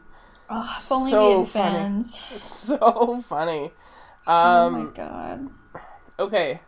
[0.48, 2.04] Oh, if only So we had funny.
[2.38, 3.72] so funny.
[4.28, 5.50] oh my Um, god.
[6.20, 6.60] okay.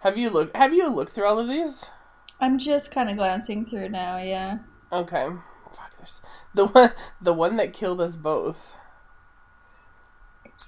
[0.00, 0.56] Have you looked?
[0.56, 1.90] Have you looked through all of these?
[2.40, 4.58] I'm just kind of glancing through now, yeah.
[4.92, 5.28] Okay.
[5.72, 5.96] Fuck.
[5.96, 6.20] There's
[6.54, 6.92] the one.
[7.20, 8.74] The one that killed us both.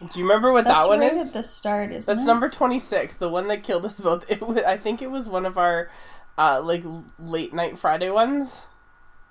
[0.00, 1.28] Do you remember what That's that one right is?
[1.28, 2.28] at the start, isn't That's it?
[2.28, 4.24] number 26, the one that killed us both.
[4.30, 5.90] It wa I think it was one of our
[6.36, 6.84] uh, like
[7.18, 8.66] late night Friday ones.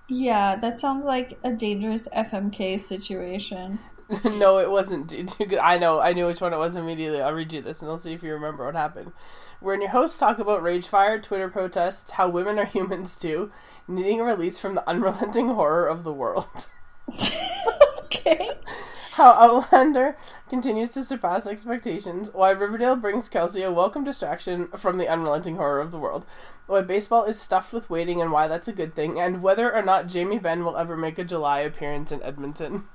[0.10, 3.80] Yeah, that sounds like a dangerous FMK situation.
[4.24, 5.60] no, it wasn't too, too good.
[5.60, 7.22] I know, I knew which one it was immediately.
[7.22, 9.12] I'll read you this and I'll see if you remember what happened.
[9.60, 13.52] Wherein your hosts talk about rage fire, Twitter protests, how women are humans too,
[13.88, 16.68] needing a release from the unrelenting horror of the world.
[18.04, 18.52] okay.
[19.14, 20.16] How Outlander
[20.48, 22.30] continues to surpass expectations.
[22.32, 26.26] Why Riverdale brings Kelsey a welcome distraction from the unrelenting horror of the world.
[26.68, 29.20] Why baseball is stuffed with waiting and why that's a good thing.
[29.20, 32.86] And whether or not Jamie Benn will ever make a July appearance in Edmonton.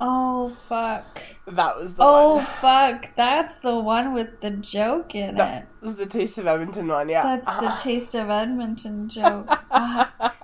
[0.00, 1.20] Oh, fuck.
[1.46, 2.46] That was the Oh, one.
[2.60, 3.14] fuck.
[3.16, 5.36] That's the one with the joke in it.
[5.38, 7.22] That was the Taste of Edmonton one, yeah.
[7.22, 9.48] That's the taste of Edmonton joke.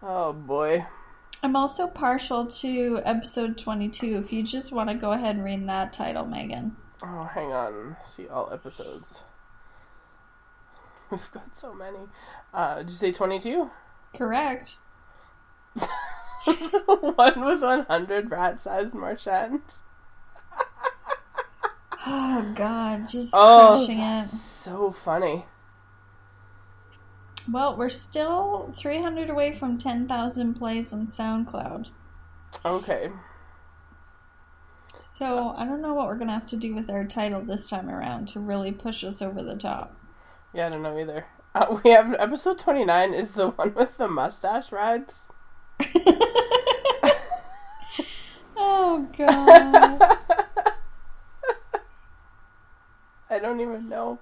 [0.00, 0.86] Oh boy.
[1.42, 5.68] I'm also partial to episode 22 if you just want to go ahead and read
[5.68, 6.76] that title, Megan.
[7.02, 7.96] Oh, hang on.
[8.04, 9.22] See all episodes.
[11.10, 11.98] We've got so many.
[12.54, 13.70] Uh, did you say 22?
[14.14, 14.76] Correct.
[16.86, 19.82] one with 100 rat sized Marchands.
[22.06, 23.08] Oh, God.
[23.08, 24.00] Just Oh, crushing it.
[24.02, 25.46] that's so funny.
[27.50, 31.88] Well, we're still 300 away from 10,000 plays on SoundCloud.
[32.64, 33.10] Okay.
[35.02, 37.88] So I don't know what we're gonna have to do with our title this time
[37.90, 39.96] around to really push us over the top.
[40.54, 41.26] Yeah, I don't know either.
[41.54, 45.28] Uh, we have episode 29 is the one with the mustache rides.
[48.56, 50.08] oh god.
[53.30, 54.18] I don't even know.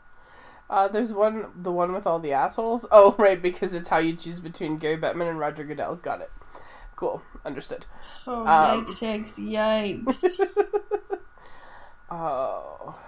[0.69, 2.87] Uh, there's one, the one with all the assholes.
[2.91, 5.97] Oh, right, because it's how you choose between Gary Bettman and Roger Goodell.
[5.97, 6.31] Got it.
[6.97, 7.87] Cool, understood.
[8.27, 10.49] Oh Um, yikes, yikes, yikes.
[12.11, 12.99] Oh.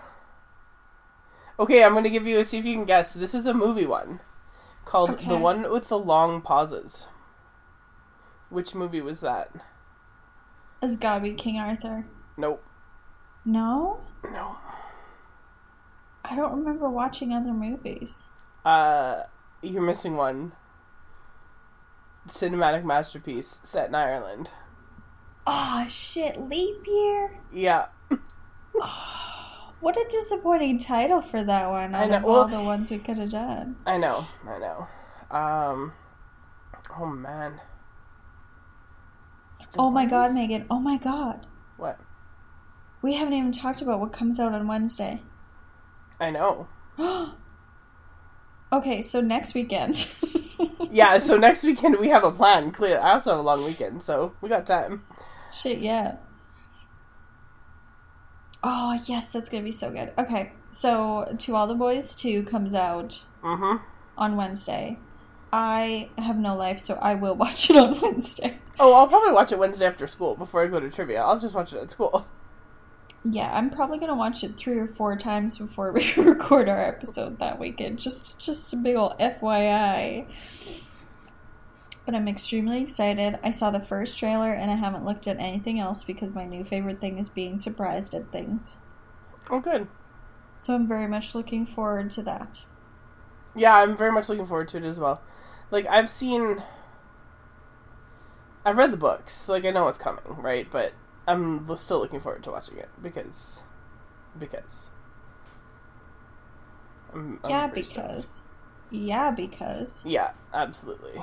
[1.58, 2.38] Okay, I'm gonna give you.
[2.38, 3.14] A, see if you can guess.
[3.14, 4.20] This is a movie one,
[4.84, 5.26] called Okay.
[5.26, 7.08] "The One with the Long Pauses."
[8.50, 9.50] Which movie was that?
[10.82, 12.06] It's gotta be King Arthur.
[12.36, 12.64] Nope.
[13.44, 14.00] No?
[14.24, 14.56] No.
[16.24, 18.26] I don't remember watching other movies.
[18.64, 19.22] Uh,
[19.62, 20.52] you're missing one.
[22.28, 24.50] Cinematic masterpiece set in Ireland.
[25.46, 27.40] Oh shit, leap year?
[27.52, 27.86] Yeah.
[29.80, 33.18] What a disappointing title for that one I know, well- all the ones we could
[33.18, 33.76] have done.
[33.86, 34.88] I know, I know.
[35.30, 35.92] Um,
[36.98, 37.60] oh man.
[39.78, 40.66] Oh my god, Megan.
[40.70, 41.46] Oh my god.
[41.76, 41.98] What?
[43.02, 45.22] We haven't even talked about what comes out on Wednesday.
[46.18, 46.66] I know.
[48.72, 50.08] okay, so next weekend.
[50.90, 52.70] Yeah, so next weekend we have a plan.
[52.70, 52.98] Clear.
[52.98, 55.04] I also have a long weekend, so we got time.
[55.52, 56.16] Shit, yeah.
[58.62, 60.12] Oh, yes, that's gonna be so good.
[60.18, 63.84] Okay, so To All the Boys 2 comes out Mm-hmm.
[64.16, 64.98] on Wednesday.
[65.52, 68.58] I have no life, so I will watch it on Wednesday.
[68.78, 71.22] Oh, I'll probably watch it Wednesday after school before I go to trivia.
[71.22, 72.26] I'll just watch it at school.
[73.24, 77.40] Yeah, I'm probably gonna watch it three or four times before we record our episode
[77.40, 77.98] that weekend.
[77.98, 80.26] Just, just a big old FYI.
[82.06, 83.38] But I'm extremely excited.
[83.42, 86.64] I saw the first trailer and I haven't looked at anything else because my new
[86.64, 88.76] favorite thing is being surprised at things.
[89.50, 89.88] Oh, good.
[90.56, 92.62] So I'm very much looking forward to that.
[93.54, 95.20] Yeah, I'm very much looking forward to it as well.
[95.70, 96.62] Like I've seen,
[98.64, 99.48] I've read the books.
[99.48, 100.66] Like I know what's coming, right?
[100.70, 100.92] But
[101.26, 103.62] I'm still looking forward to watching it because,
[104.38, 104.90] because.
[107.12, 108.08] I'm, I'm yeah, pretty stoked.
[108.08, 108.44] because.
[108.90, 110.04] Yeah, because.
[110.06, 111.22] Yeah, absolutely.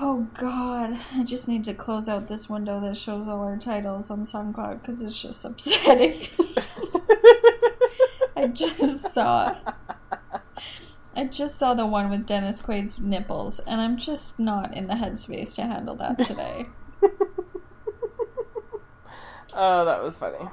[0.00, 4.10] Oh god, I just need to close out this window that shows all our titles
[4.10, 6.28] on SoundCloud because it's just upsetting.
[8.36, 9.54] I just saw.
[11.14, 14.94] I just saw the one with Dennis Quaid's nipples, and I'm just not in the
[14.94, 16.66] headspace to handle that today.
[19.54, 20.48] Oh, that was funny.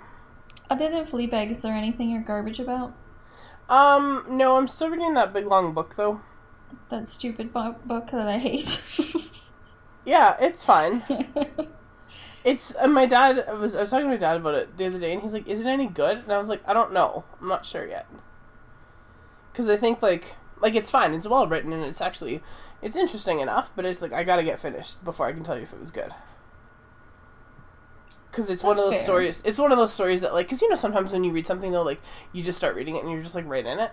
[0.70, 2.94] Other than Fleabag, is there anything you're garbage about?
[3.70, 6.22] Um, no, I'm still reading that big long book though.
[6.90, 8.82] That stupid bu- book that I hate.
[10.06, 11.04] Yeah, it's fine.
[12.44, 14.86] It's uh, my dad I was I was talking to my dad about it the
[14.86, 16.94] other day, and he's like, "Is it any good?" And I was like, "I don't
[16.94, 17.26] know.
[17.40, 18.08] I'm not sure yet."
[19.52, 21.14] Because I think like like it's fine.
[21.14, 22.42] It's well written, and it's actually
[22.82, 23.72] it's interesting enough.
[23.76, 25.92] But it's like I gotta get finished before I can tell you if it was
[25.92, 26.14] good.
[28.32, 29.04] Because it's one of those fair.
[29.04, 29.42] stories.
[29.44, 31.72] It's one of those stories that like because you know sometimes when you read something
[31.72, 32.00] though like
[32.32, 33.92] you just start reading it and you're just like right in it.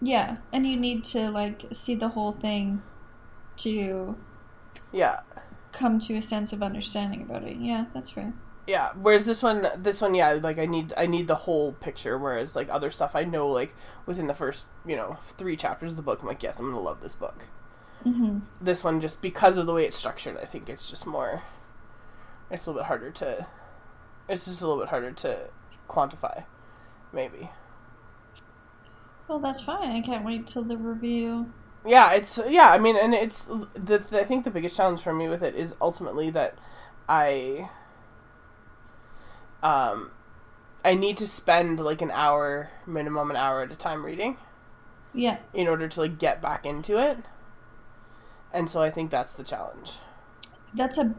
[0.00, 2.82] yeah, and you need to like see the whole thing
[3.58, 4.16] to
[4.92, 5.20] Yeah.
[5.72, 7.56] come to a sense of understanding about it.
[7.56, 8.32] Yeah, that's fair.
[8.66, 8.92] Yeah.
[8.94, 12.16] Whereas this one, this one, yeah, like I need, I need the whole picture.
[12.18, 13.74] Whereas like other stuff, I know like
[14.06, 16.80] within the first, you know, three chapters of the book, I'm like, yes, I'm gonna
[16.80, 17.46] love this book.
[18.02, 21.42] hmm This one, just because of the way it's structured, I think it's just more.
[22.50, 23.46] It's a little bit harder to.
[24.28, 25.50] It's just a little bit harder to
[25.88, 26.44] quantify,
[27.12, 27.50] maybe.
[29.26, 29.90] Well, that's fine.
[29.90, 31.52] I can't wait till the review.
[31.84, 32.70] Yeah, it's yeah.
[32.70, 35.54] I mean, and it's the, the I think the biggest challenge for me with it
[35.56, 36.56] is ultimately that
[37.08, 37.68] I
[39.62, 40.10] um
[40.84, 44.36] I need to spend like an hour minimum an hour at a time reading
[45.14, 47.18] Yeah, in order to like get back into it.
[48.52, 49.98] And so I think that's the challenge.
[50.74, 51.14] that's a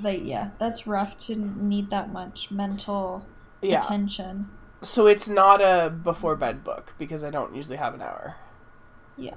[0.00, 3.24] like yeah, that's rough to need that much mental
[3.62, 3.80] Yeah.
[3.80, 4.50] attention.
[4.82, 8.36] So it's not a before bed book because I don't usually have an hour.
[9.16, 9.36] Yeah.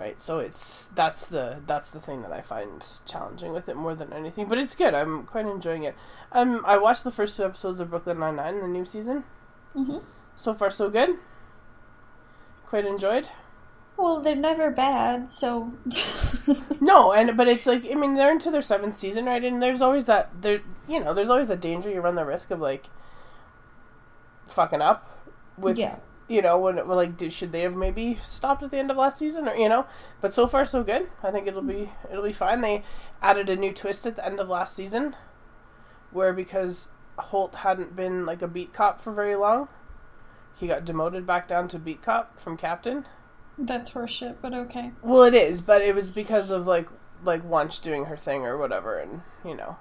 [0.00, 0.20] Right?
[0.20, 4.12] So it's that's the that's the thing that i find challenging with it more than
[4.12, 4.94] anything but it's good.
[4.94, 5.94] I'm quite enjoying it.
[6.32, 9.24] Um i watched the first two episodes of brooklyn nine-nine the new season.
[9.74, 9.98] Hmm
[10.40, 11.18] so far so good.
[12.66, 13.28] Quite enjoyed.
[13.96, 15.72] Well, they're never bad, so.
[16.80, 19.44] No and but it's like i mean they're into their seventh season right?
[19.44, 22.50] And there's always that there you know there's always that danger you run the risk
[22.50, 22.86] of like
[24.46, 25.28] fucking up
[25.58, 25.98] with yeah.
[26.30, 28.96] You know when, when like did, should they have maybe stopped at the end of
[28.96, 29.84] last season or you know
[30.20, 32.84] but so far so good i think it'll be it'll be fine they
[33.20, 35.16] added a new twist at the end of last season
[36.12, 36.86] where because
[37.18, 39.68] Holt hadn't been like a beat cop for very long.
[40.56, 43.06] He got demoted back down to beat cop from captain.
[43.56, 44.92] That's horseshit, but okay.
[45.02, 46.88] Well, it is, but it was because of like
[47.22, 49.76] like Wuntch doing her thing or whatever, and you know,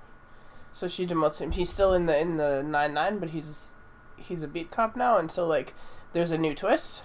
[0.71, 1.51] so she demotes him.
[1.51, 3.77] He's still in the in the nine nine, but he's
[4.17, 5.73] he's a beat cop now, and so like
[6.13, 7.03] there's a new twist.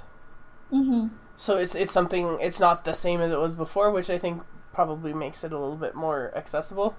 [0.73, 1.09] Mm-hmm.
[1.37, 2.39] So it's it's something.
[2.41, 4.43] It's not the same as it was before, which I think
[4.73, 6.97] probably makes it a little bit more accessible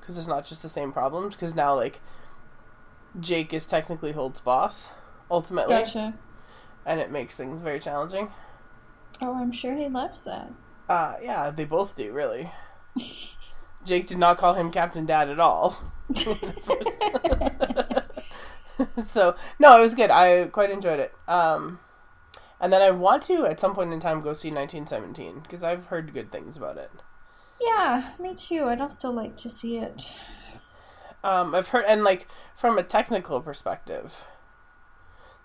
[0.00, 1.34] because it's not just the same problems.
[1.34, 2.00] Because now like
[3.18, 4.90] Jake is technically Holt's boss
[5.30, 6.14] ultimately, Gotcha.
[6.86, 8.30] and it makes things very challenging.
[9.20, 10.50] Oh, I'm sure he loves that.
[10.88, 12.50] Uh, yeah, they both do, really.
[13.84, 15.80] Jake did not call him Captain Dad at all.
[19.04, 20.10] so, no, it was good.
[20.10, 21.14] I quite enjoyed it.
[21.28, 21.80] Um,
[22.60, 25.86] and then I want to, at some point in time, go see 1917, because I've
[25.86, 26.90] heard good things about it.
[27.60, 28.64] Yeah, me too.
[28.64, 30.02] I'd also like to see it.
[31.24, 32.26] Um, I've heard, and like,
[32.56, 34.24] from a technical perspective,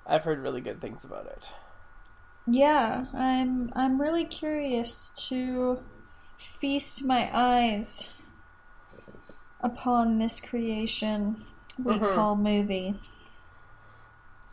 [0.07, 1.53] I've heard really good things about it.
[2.47, 5.83] Yeah, I'm I'm really curious to
[6.39, 8.09] feast my eyes
[9.61, 11.45] upon this creation
[11.77, 12.13] we Mhm.
[12.15, 12.95] call movie.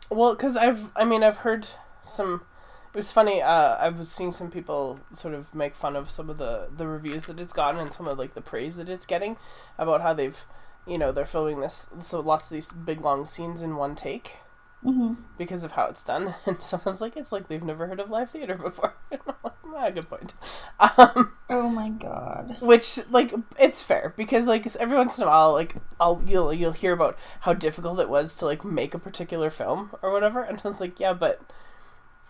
[0.09, 1.67] Well, because I've, I mean, I've heard
[2.01, 2.45] some.
[2.93, 3.41] It was funny.
[3.41, 6.87] Uh, I was seeing some people sort of make fun of some of the the
[6.87, 9.37] reviews that it's gotten and some of like the praise that it's getting
[9.77, 10.45] about how they've,
[10.87, 14.37] you know, they're filming this so lots of these big long scenes in one take
[14.85, 15.13] Mm-hmm.
[15.37, 16.35] because of how it's done.
[16.45, 18.93] And someone's like, it's like they've never heard of live theater before.
[19.11, 20.33] And I'm like, ah, good point.
[20.79, 22.57] Um, Oh my god.
[22.61, 26.71] which like it's fair because like every once in a while like I'll you'll you'll
[26.71, 30.59] hear about how difficult it was to like make a particular film or whatever and
[30.63, 31.41] I was like yeah but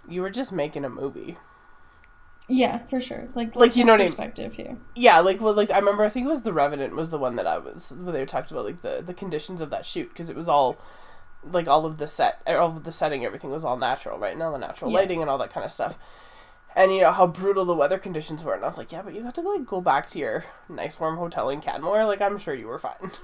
[0.09, 1.37] you were just making a movie
[2.47, 3.27] Yeah, for sure.
[3.33, 4.11] Like, Like, you know what I mean?
[4.11, 4.77] perspective here.
[4.95, 7.35] yeah like well like I remember I think it was The Revenant was the one
[7.37, 10.29] that I was where they talked about like the the conditions of that shoot because
[10.29, 10.77] it was all
[11.51, 14.41] like all of the set all of the setting everything was all natural right and
[14.43, 14.99] all the natural Yeah.
[14.99, 15.97] lighting and all that kind of stuff
[16.75, 19.13] and you know how brutal the weather conditions were and I was like yeah but
[19.13, 22.37] you got to like go back to your nice warm hotel in Canmore like I'm
[22.37, 23.11] sure you were fine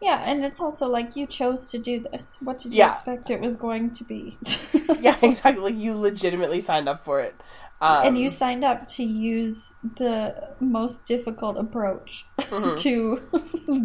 [0.00, 2.36] Yeah, and it's also like you chose to do this.
[2.40, 2.90] What did you Yeah.
[2.90, 4.36] expect it was going to be?
[5.00, 5.62] yeah, exactly.
[5.62, 7.40] Like you legitimately signed up for it.
[7.80, 12.76] Um, and you signed up to use the most difficult approach Mhm.
[12.78, 13.22] to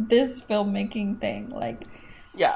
[0.09, 1.51] this filmmaking thing.
[1.51, 1.83] Like,
[2.33, 2.55] yeah,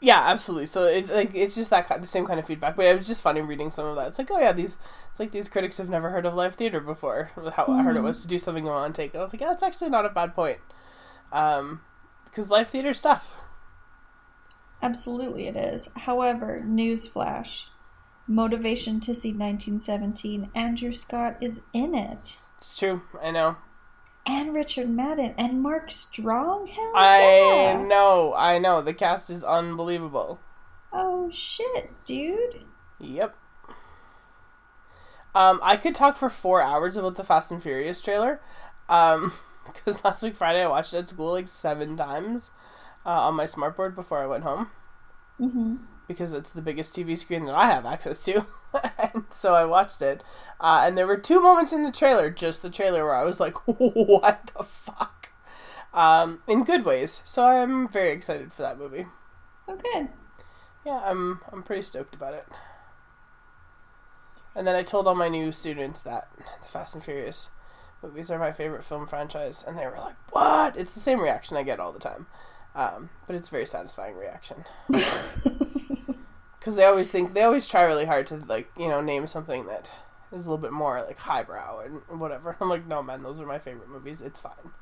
[0.00, 0.66] yeah, absolutely.
[0.66, 2.76] So it like it's just that kind, the same kind of feedback.
[2.76, 4.08] But it was just funny reading some of that.
[4.08, 4.76] It's like, oh yeah, these
[5.10, 7.30] it's like these critics have never heard of live theater before.
[7.54, 9.12] How hard it was to do something in one take.
[9.14, 10.58] And I was like, yeah, that's actually not a bad point.
[11.32, 11.80] Um,
[12.24, 13.34] because live theater stuff.
[14.82, 15.88] absolutely it is.
[15.96, 17.64] However, newsflash
[18.28, 22.36] motivation to see 1917, Andrew Scott is in it.
[22.58, 23.02] It's true.
[23.20, 23.56] I know.
[24.28, 26.66] And Richard Madden and Mark Strong?
[26.66, 27.82] Hell I yeah.
[27.82, 28.34] know.
[28.36, 28.82] I know.
[28.82, 30.38] The cast is unbelievable.
[30.92, 32.64] Oh shit, dude.
[33.00, 33.34] Yep.
[35.34, 38.40] Um, I could talk for four hours about the Fast and Furious trailer,
[38.88, 39.32] um,
[39.66, 42.50] because last week Friday I watched it at school like seven times,
[43.06, 44.68] uh, on my smartboard before I went home
[45.40, 45.76] Mm-hmm.
[46.08, 48.46] Because it's the biggest TV screen that I have access to,
[48.98, 50.24] and so I watched it.
[50.60, 53.38] Uh, and there were two moments in the trailer, just the trailer, where I was
[53.38, 55.28] like, "What the fuck?"
[55.94, 57.22] Um, in good ways.
[57.24, 59.06] So I'm very excited for that movie.
[59.68, 60.08] Oh, good.
[60.84, 62.46] Yeah, I'm I'm pretty stoked about it.
[64.54, 67.50] And then I told all my new students that the Fast and Furious
[68.02, 71.56] movies are my favorite film franchise, and they were like, "What?" It's the same reaction
[71.56, 72.26] I get all the time,
[72.74, 74.64] um, but it's a very satisfying reaction
[76.58, 79.66] because they always think they always try really hard to like you know name something
[79.66, 79.92] that
[80.32, 82.56] is a little bit more like highbrow and whatever.
[82.60, 84.22] I'm like, no man, those are my favorite movies.
[84.22, 84.72] It's fine.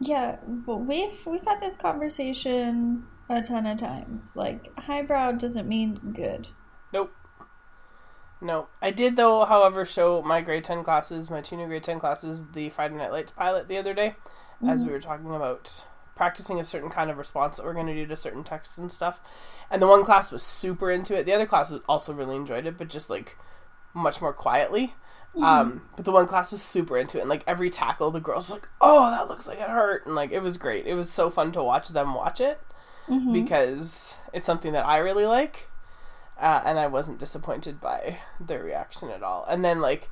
[0.00, 4.36] Yeah, but we've we've had this conversation a ton of times.
[4.36, 6.48] Like highbrow doesn't mean good.
[6.92, 7.12] Nope.
[8.40, 8.68] No.
[8.82, 12.44] I did though, however, show my grade ten classes, my two new grade ten classes,
[12.52, 14.14] the Friday Night Lights pilot the other day,
[14.66, 14.88] as mm-hmm.
[14.88, 15.84] we were talking about
[16.16, 18.90] practicing a certain kind of response that we're going to do to certain texts and
[18.90, 19.20] stuff.
[19.70, 21.24] And the one class was super into it.
[21.26, 23.36] The other class was also really enjoyed it, but just like
[23.94, 24.94] much more quietly.
[25.42, 28.48] Um, but the one class was super into it, and like every tackle, the girls
[28.48, 30.86] were like, "Oh, that looks like it hurt," and like it was great.
[30.86, 32.58] It was so fun to watch them watch it
[33.06, 33.34] Mhm.
[33.34, 35.68] because it's something that I really like,
[36.40, 39.44] uh, and I wasn't disappointed by their reaction at all.
[39.46, 40.08] And then like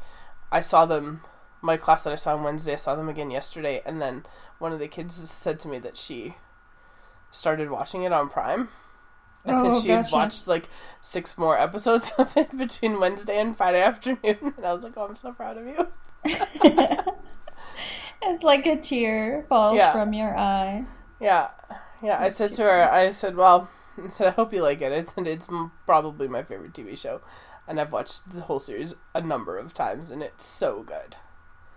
[0.52, 1.22] I saw them,
[1.62, 4.26] my class that I saw on Wednesday, I saw them again yesterday, and then
[4.58, 6.36] one of the kids said to me that she
[7.30, 8.68] started watching it on Prime.
[9.44, 10.16] And then Oh, she had gotcha.
[10.16, 10.68] watched like
[11.02, 14.18] six more episodes of it between Wednesday and Friday afternoon,
[14.56, 15.88] and I was like, "Oh, I'm so proud of you."
[18.22, 19.92] it's like a tear falls Yeah.
[19.92, 20.86] from your eye.
[21.20, 21.50] Yeah,
[22.02, 23.70] Yeah, I said to her, I said, well,
[24.02, 24.92] I said, I hope you like it.
[24.92, 25.48] I said, it's
[25.86, 27.20] probably my favorite TV show.
[27.66, 31.16] And I've watched the whole series a number of times, and it's so good.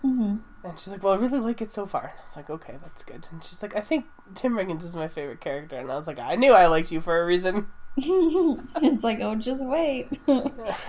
[0.04, 0.38] Mm-hmm.
[0.64, 2.02] And she's like, well, I really like it so far.
[2.04, 3.28] And I was like, okay, that's good.
[3.32, 5.78] And she's like, I think Tim Riggins is my favorite character.
[5.78, 7.68] And I was like, I knew I liked you for a reason.
[7.98, 10.08] it's like, oh, just wait.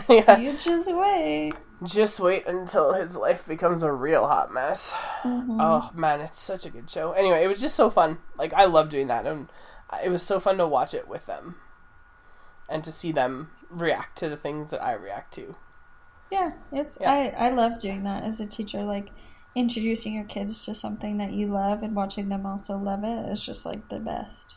[0.08, 0.38] yeah.
[0.38, 1.54] you just wait.
[1.82, 4.92] Just wait until his life becomes a real hot mess.
[5.22, 5.58] Mhm.
[5.60, 7.12] Oh man, it's such a good show.
[7.12, 8.18] Anyway, it was just so fun.
[8.36, 9.48] Like I love doing that, and
[10.04, 11.54] it was so fun to watch it with them,
[12.68, 15.54] and to see them react to the things that I react to.
[16.30, 17.10] Yeah, it's Yeah.
[17.38, 18.82] I I love doing that as a teacher.
[18.82, 19.10] Like
[19.54, 23.42] introducing your kids to something that you love and watching them also love it is
[23.44, 24.54] just like the best.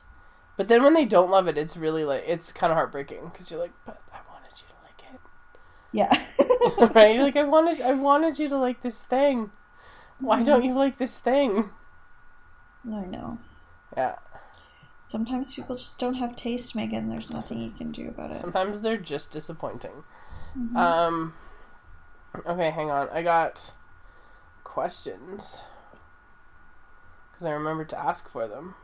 [0.57, 3.49] But then when they don't love it, it's really like it's kind of heartbreaking because
[3.49, 6.91] you're like, but I wanted you to like it, Yeah.
[6.93, 7.15] right?
[7.15, 9.51] You're like, I wanted, I wanted you to like this thing.
[10.19, 11.71] Why don't you like this thing?
[12.85, 13.39] I know.
[13.97, 14.15] Yeah,
[15.03, 17.09] Sometimes people just don't have taste, Megan.
[17.09, 18.37] There's nothing you can do about it.
[18.37, 20.03] sometimes they're just disappointing.
[20.57, 20.75] Mhm.
[20.75, 21.33] Um,
[22.45, 23.09] okay, hang on.
[23.09, 23.73] I got
[24.63, 25.63] questions
[27.31, 28.75] because I remembered to ask for them.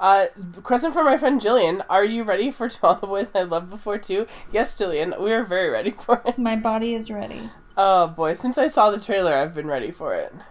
[0.00, 0.26] Uh,
[0.62, 1.84] question from my friend Jillian.
[1.88, 4.26] Are you ready for To All the Boys I Loved Before too?
[4.52, 5.20] Yes, Jillian.
[5.20, 6.38] We are very ready for it.
[6.38, 7.50] My body is ready.
[7.76, 10.32] Oh boy, since I saw the trailer, I've been ready for it.
[10.32, 10.42] Um,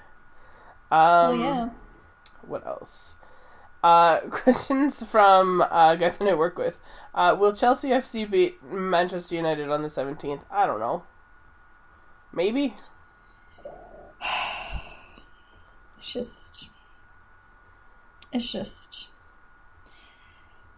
[0.92, 1.70] oh yeah.
[2.46, 3.16] What else?
[3.84, 6.80] Uh, questions from uh, a guy that I work with.
[7.14, 10.44] Uh, will Chelsea FC beat Manchester United on the 17th?
[10.52, 11.04] I don't know.
[12.38, 12.76] Maybe?
[15.98, 16.70] It's just.
[18.32, 19.08] It's just.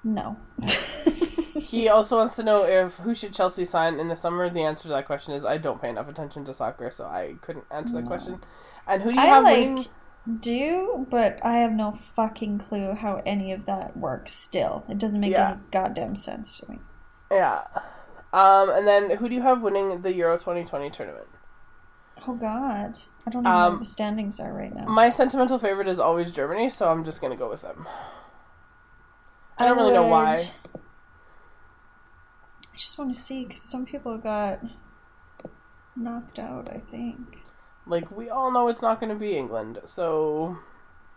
[0.04, 0.38] No.
[1.60, 4.50] He also wants to know if who should Chelsea sign in the summer.
[4.50, 7.36] The answer to that question is I don't pay enough attention to soccer, so I
[7.42, 8.08] couldn't answer that No.
[8.08, 8.42] question.
[8.88, 9.86] And who do you I have like winning?
[10.40, 14.32] do, but I have no fucking clue how any of that works.
[14.34, 15.52] Still, it doesn't make Yeah.
[15.54, 16.80] any goddamn sense to me.
[17.30, 17.66] Yeah.
[18.32, 21.28] Um, and then who do you have winning the Euro 2020 tournament?
[22.28, 24.86] Oh God, I don't know Um, what the standings are right now.
[24.86, 27.88] My sentimental favorite is always Germany, so I'm just gonna go with them.
[29.58, 30.52] I don't really know why.
[32.74, 34.60] I just want to see because some people got
[35.96, 36.70] knocked out.
[36.70, 37.20] I think.
[37.86, 40.58] Like we all know it's not gonna be England, so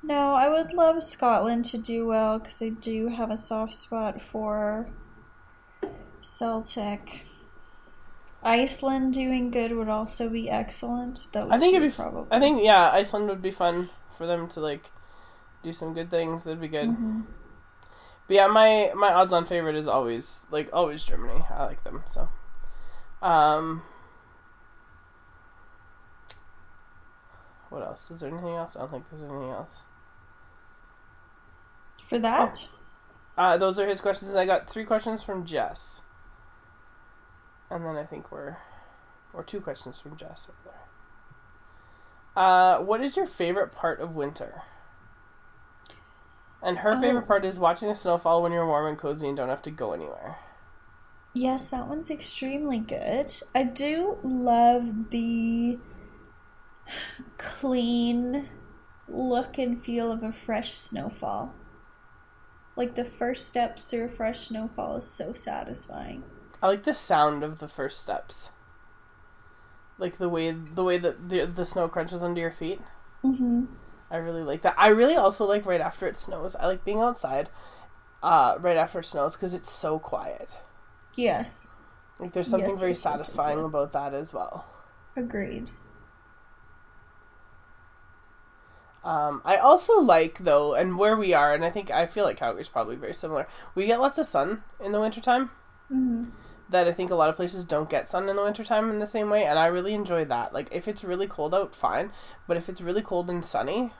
[0.02, 4.20] No, I would love Scotland to do well because I do have a soft spot
[4.20, 4.88] for
[6.20, 7.26] Celtic.
[8.42, 11.32] Iceland doing good would also be excellent.
[11.32, 11.94] Those I think it'd be.
[11.94, 12.26] probably.
[12.30, 14.90] I think yeah, Iceland would be fun for them to like
[15.62, 16.44] do some good things.
[16.44, 16.88] That'd be good.
[16.90, 17.24] Mhm.
[18.26, 21.44] But yeah, my my odds on favorite is always like always Germany.
[21.50, 22.28] I like them so.
[23.20, 23.82] Um.
[27.70, 28.10] What else?
[28.10, 28.76] Is there anything else?
[28.76, 29.84] I don't think there's anything else.
[32.04, 32.68] For that,
[33.38, 34.34] Uh, those are his questions.
[34.36, 36.02] I got three questions from Jess,
[37.74, 38.56] and then I think we're,
[39.32, 40.58] or two questions from Jess over
[42.36, 42.44] there.
[42.44, 44.62] Uh, what is your favorite part of winter?
[46.62, 47.26] And her favorite Oh.
[47.26, 49.92] part is watching the snowfall when you're warm and cozy and don't have to go
[49.92, 50.36] anywhere.
[51.34, 53.32] yes, that one's extremely good.
[53.54, 55.78] I do love the
[57.38, 58.48] clean
[59.08, 61.54] look and feel of a fresh snowfall.
[62.76, 66.22] Like the first steps through a fresh snowfall is so satisfying.
[66.62, 68.50] I like the sound of the first steps.
[69.98, 72.80] Like the way the way that the the snow crunches under your feet.
[73.24, 73.64] Mm-hmm.
[74.10, 74.74] I really like that.
[74.78, 76.54] I really also like right after it snows.
[76.56, 77.48] I like being outside,
[78.22, 80.58] uh, right after it snows because it's so quiet.
[81.14, 81.74] Yes,
[82.18, 83.66] Like there's something Yes, very yes, satisfying yes.
[83.66, 84.66] about that as well.
[85.16, 85.70] agreed.
[89.04, 92.36] Um, I also like though, and where we are, and I think I feel like
[92.36, 93.48] Calgary's probably very similar.
[93.74, 95.50] We get lots of sun in the wintertime.
[95.92, 96.24] Mm-hmm.
[96.72, 99.06] That I think a lot of places don't get sun in the wintertime in the
[99.06, 100.52] same way, and I really enjoy that.
[100.52, 102.10] Like if it's really cold out, fine,
[102.48, 103.92] but if it's really cold and sunny,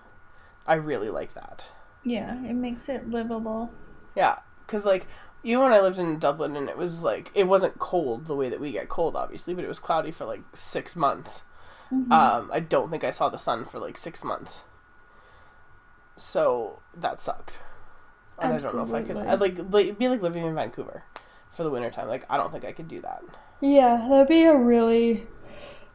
[0.67, 1.67] I really like that.
[2.03, 3.71] Yeah, it makes it livable.
[4.17, 5.07] Yeah, because like
[5.45, 8.49] even when I lived in Dublin and it was like it wasn't cold the way
[8.49, 11.45] that we get cold, obviously, but it was cloudy for like six months.
[11.93, 12.11] Mhm.
[12.11, 14.65] Um, I don't think I saw the sun for like six months.
[16.17, 17.59] So that sucked.
[18.39, 19.17] And I don't know if I could.
[19.17, 21.05] I'd like, like be like living in Vancouver
[21.53, 22.09] for the wintertime.
[22.09, 23.23] Like I don't think I could do that.
[23.61, 25.27] Yeah, that'd be a really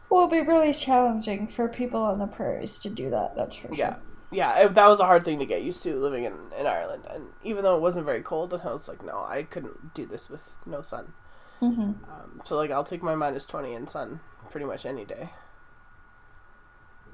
[0.10, 3.36] will be really challenging for people on the prairies to do that.
[3.36, 3.76] That's for sure.
[3.76, 3.96] Yeah,
[4.32, 4.60] yeah.
[4.60, 7.04] It, that was a hard thing to get used to living in in Ireland.
[7.10, 10.06] And even though it wasn't very cold, and I was like, no, I couldn't do
[10.06, 11.14] this with no sun.
[11.62, 11.82] Mm-hmm.
[11.82, 15.30] Um, so like I'll take my minus twenty in sun pretty much any day.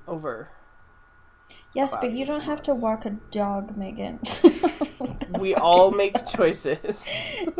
[0.07, 0.49] Over
[1.73, 4.19] Yes, but you don't have to walk a dog, Megan.
[5.39, 7.09] We all make choices.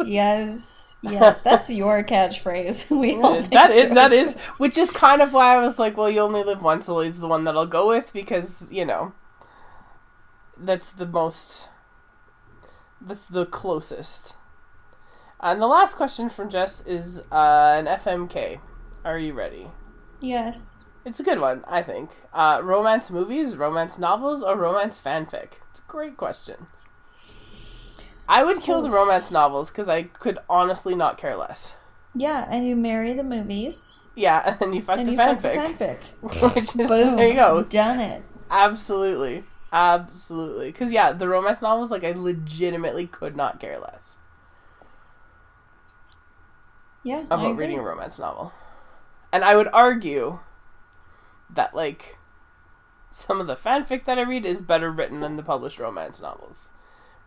[0.06, 2.90] Yes, yes, that's your catchphrase.
[3.00, 5.98] We all make that is that is which is kind of why I was like,
[5.98, 8.86] well, you only live once, so it's the one that I'll go with because you
[8.86, 9.14] know
[10.58, 11.70] that's the most
[13.02, 14.36] that's the closest.
[15.40, 18.60] And the last question from Jess is uh, an FMK.
[19.04, 19.68] Are you ready?
[20.22, 20.83] Yes.
[21.06, 22.12] It's a good one, I think.
[22.34, 25.54] Uh, romance movies, romance novels, or romance fanfic?
[25.70, 26.68] It's a great question.
[28.28, 31.76] I would kill the romance novels because I could honestly not care less.
[32.16, 35.40] Yeah, and you marry the movies, Yeah, and then you fuck and the you fuck
[35.42, 35.98] the fanfic.
[36.22, 36.56] fanfic.
[36.56, 37.16] Which is, Boom.
[37.18, 37.64] there you go.
[37.64, 38.24] Done it.
[38.50, 39.44] Absolutely.
[39.74, 40.72] Absolutely.
[40.72, 44.18] Because, yeah, the romance novels, like, I legitimately could not care less
[47.04, 47.24] Yeah.
[47.30, 48.54] About reading a romance novel.
[49.34, 50.40] And I would argue
[51.54, 52.18] that, like,
[53.10, 56.72] some of the fanfic that I read is better written than the published romance novels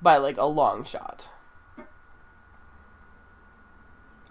[0.02, 1.28] by, like, a long shot.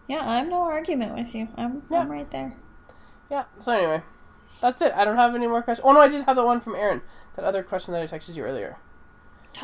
[0.07, 1.47] Yeah, I'm no argument with you.
[1.57, 1.99] I'm Yeah.
[2.01, 2.55] I'm right there.
[3.31, 4.03] Yeah, so anyway,
[4.61, 4.93] that's it.
[4.95, 5.83] I don't have any more questions.
[5.87, 7.01] Oh, no, I did have the one from Aaron.
[7.35, 8.77] That other question that I texted you earlier.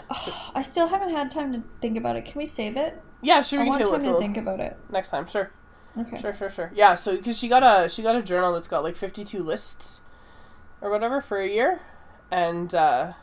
[0.09, 2.25] Oh, I still haven't had time to think about it.
[2.25, 2.99] Can we save it?
[3.21, 4.77] Yeah, sure, I we want can time it to think about it.
[4.89, 5.27] next time.
[5.27, 5.51] Sure.
[5.97, 6.17] Okay.
[6.17, 6.71] Sure, sure, sure.
[6.73, 9.43] Yeah, so because she got a she got a journal that's got like fifty two
[9.43, 9.99] lists
[10.81, 11.79] or whatever for a year,
[12.31, 13.13] and uh,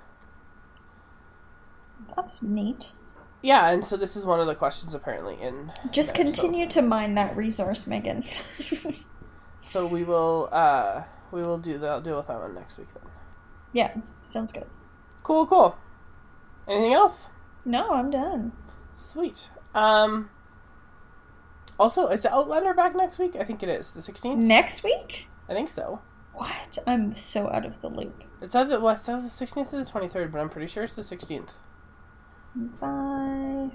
[2.16, 2.92] That's neat.
[3.42, 5.72] yeah, and so this is one of the questions apparently in.
[5.90, 8.24] Just there, so- continue to mine that resource, Megan.
[9.60, 13.02] So, we will uh we will do the deal with that one next week then.
[13.72, 13.92] yeah,
[14.26, 14.66] sounds good.
[15.24, 15.76] Cool, cool.
[16.66, 17.28] Anything else?
[17.66, 18.52] No, I'm done.
[18.94, 19.48] Sweet.
[19.74, 20.30] Um.
[21.78, 23.36] Also, is Outlander back next week?
[23.36, 24.38] I think it is the sixteenth.
[24.42, 25.28] Next week?
[25.50, 26.00] I think so.
[26.38, 26.78] What?
[26.86, 28.22] I'm so out of the loop.
[28.40, 30.84] It's either well, it's either the sixteenth or the twenty third, but I'm pretty sure
[30.84, 31.54] it's the sixteenth.
[32.54, 33.70] Bye,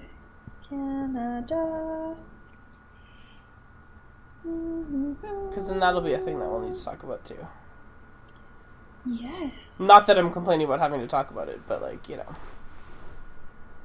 [0.68, 2.16] Canada.
[4.42, 7.46] Because then that'll be a thing that we'll need to talk about too.
[9.06, 9.78] Yes.
[9.78, 12.36] Not that I'm complaining about having to talk about it, but like you know,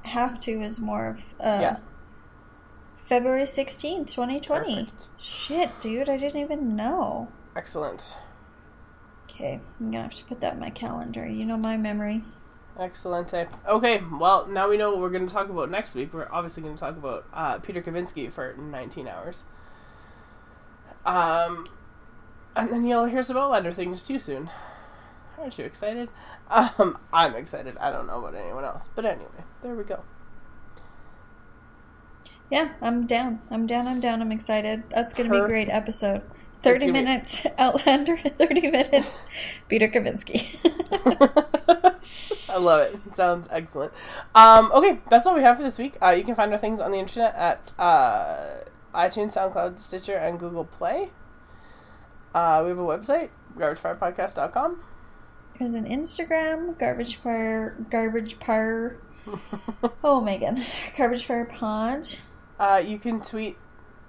[0.02, 1.76] have to is more of uh Yeah.
[2.96, 4.88] February 16th, 2020.
[5.18, 7.28] Shit, dude, I didn't even know.
[7.56, 8.16] excellent,
[9.30, 11.26] Okay, I'm gonna have to put that in my calendar.
[11.26, 12.24] You know my memory.
[12.78, 13.32] excellent.
[13.68, 16.12] Okay, well now we know what we're going to talk about next week.
[16.12, 19.42] We're obviously going to talk about uh, Peter Kavinsky for 19 hours.
[21.04, 21.68] Um,
[22.56, 24.50] and then you'll hear some Outlander things too soon.
[25.38, 26.10] Aren't you excited?
[26.50, 27.76] Um, I'm excited.
[27.78, 30.04] I don't know about anyone else, but anyway, there we go.
[32.50, 33.40] Yeah, I'm down.
[33.50, 33.86] I'm down.
[33.86, 34.20] I'm down.
[34.20, 34.82] I'm excited.
[34.90, 36.22] That's gonna be a great episode.
[36.60, 38.16] It's Thirty gonna be- minutes Outlander.
[38.38, 39.26] Thirty minutes
[39.68, 40.56] Peter Kavinsky.
[42.48, 42.98] I love it.
[43.06, 43.92] It sounds excellent.
[44.34, 45.96] Um, okay, that's all we have for this week.
[46.02, 48.64] Uh, you can find our things on the internet at uh,
[48.94, 51.10] iTunes, SoundCloud, Stitcher, and Google Play.
[52.34, 54.82] Uh, we have a website, garbagefirepodcast.com.
[55.58, 58.98] There's an Instagram, garbage fire, garbage fire.
[60.02, 60.62] Oh, Megan,
[60.96, 62.08] garbage fire pod.
[62.58, 63.56] uh, you can tweet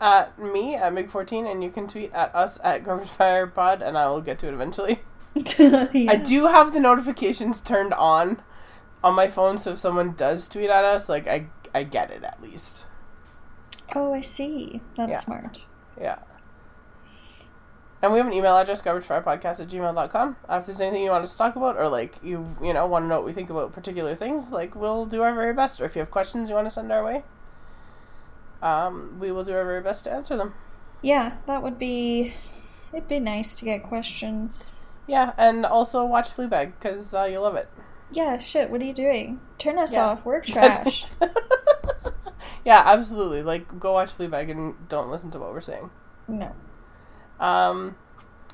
[0.01, 4.21] at me at Mig14, and you can tweet at us at garbagefirepod, and I will
[4.21, 4.99] get to it eventually.
[5.57, 5.87] Yeah.
[6.11, 8.41] I do have the notifications turned on
[9.03, 12.23] on my phone, so if someone does tweet at us, like I, I get it
[12.23, 12.85] at least.
[13.95, 14.81] Oh, I see.
[14.97, 15.19] That's Yeah.
[15.19, 15.65] smart.
[15.99, 16.19] Yeah.
[18.01, 20.35] And we have an email address, garbagefirepodcast at gmail.com.
[20.49, 22.87] Uh, if there's anything you want us to talk about, or like you, you know,
[22.87, 25.79] want to know what we think about particular things, like we'll do our very best.
[25.79, 27.23] Or if you have questions you want to send our way,
[28.61, 30.53] um, we will do our very best to answer them.
[31.01, 32.33] Yeah, that would be.
[32.93, 34.69] It'd be nice to get questions.
[35.07, 37.69] Yeah, and also watch Fleabag because uh, you'll love it.
[38.11, 38.69] Yeah, shit.
[38.69, 39.39] What are you doing?
[39.57, 40.05] Turn us Yeah.
[40.05, 40.25] off.
[40.25, 41.05] We're trash.
[42.65, 43.41] yeah, absolutely.
[43.43, 45.89] Like, go watch Fleabag and don't listen to what we're saying.
[46.27, 46.53] no.
[47.39, 47.95] Um,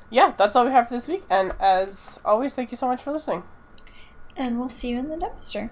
[0.08, 1.24] yeah, that's all we have for this week.
[1.28, 3.42] And as always, thank you so much for listening.
[4.36, 5.68] And we'll see you in the dumpster.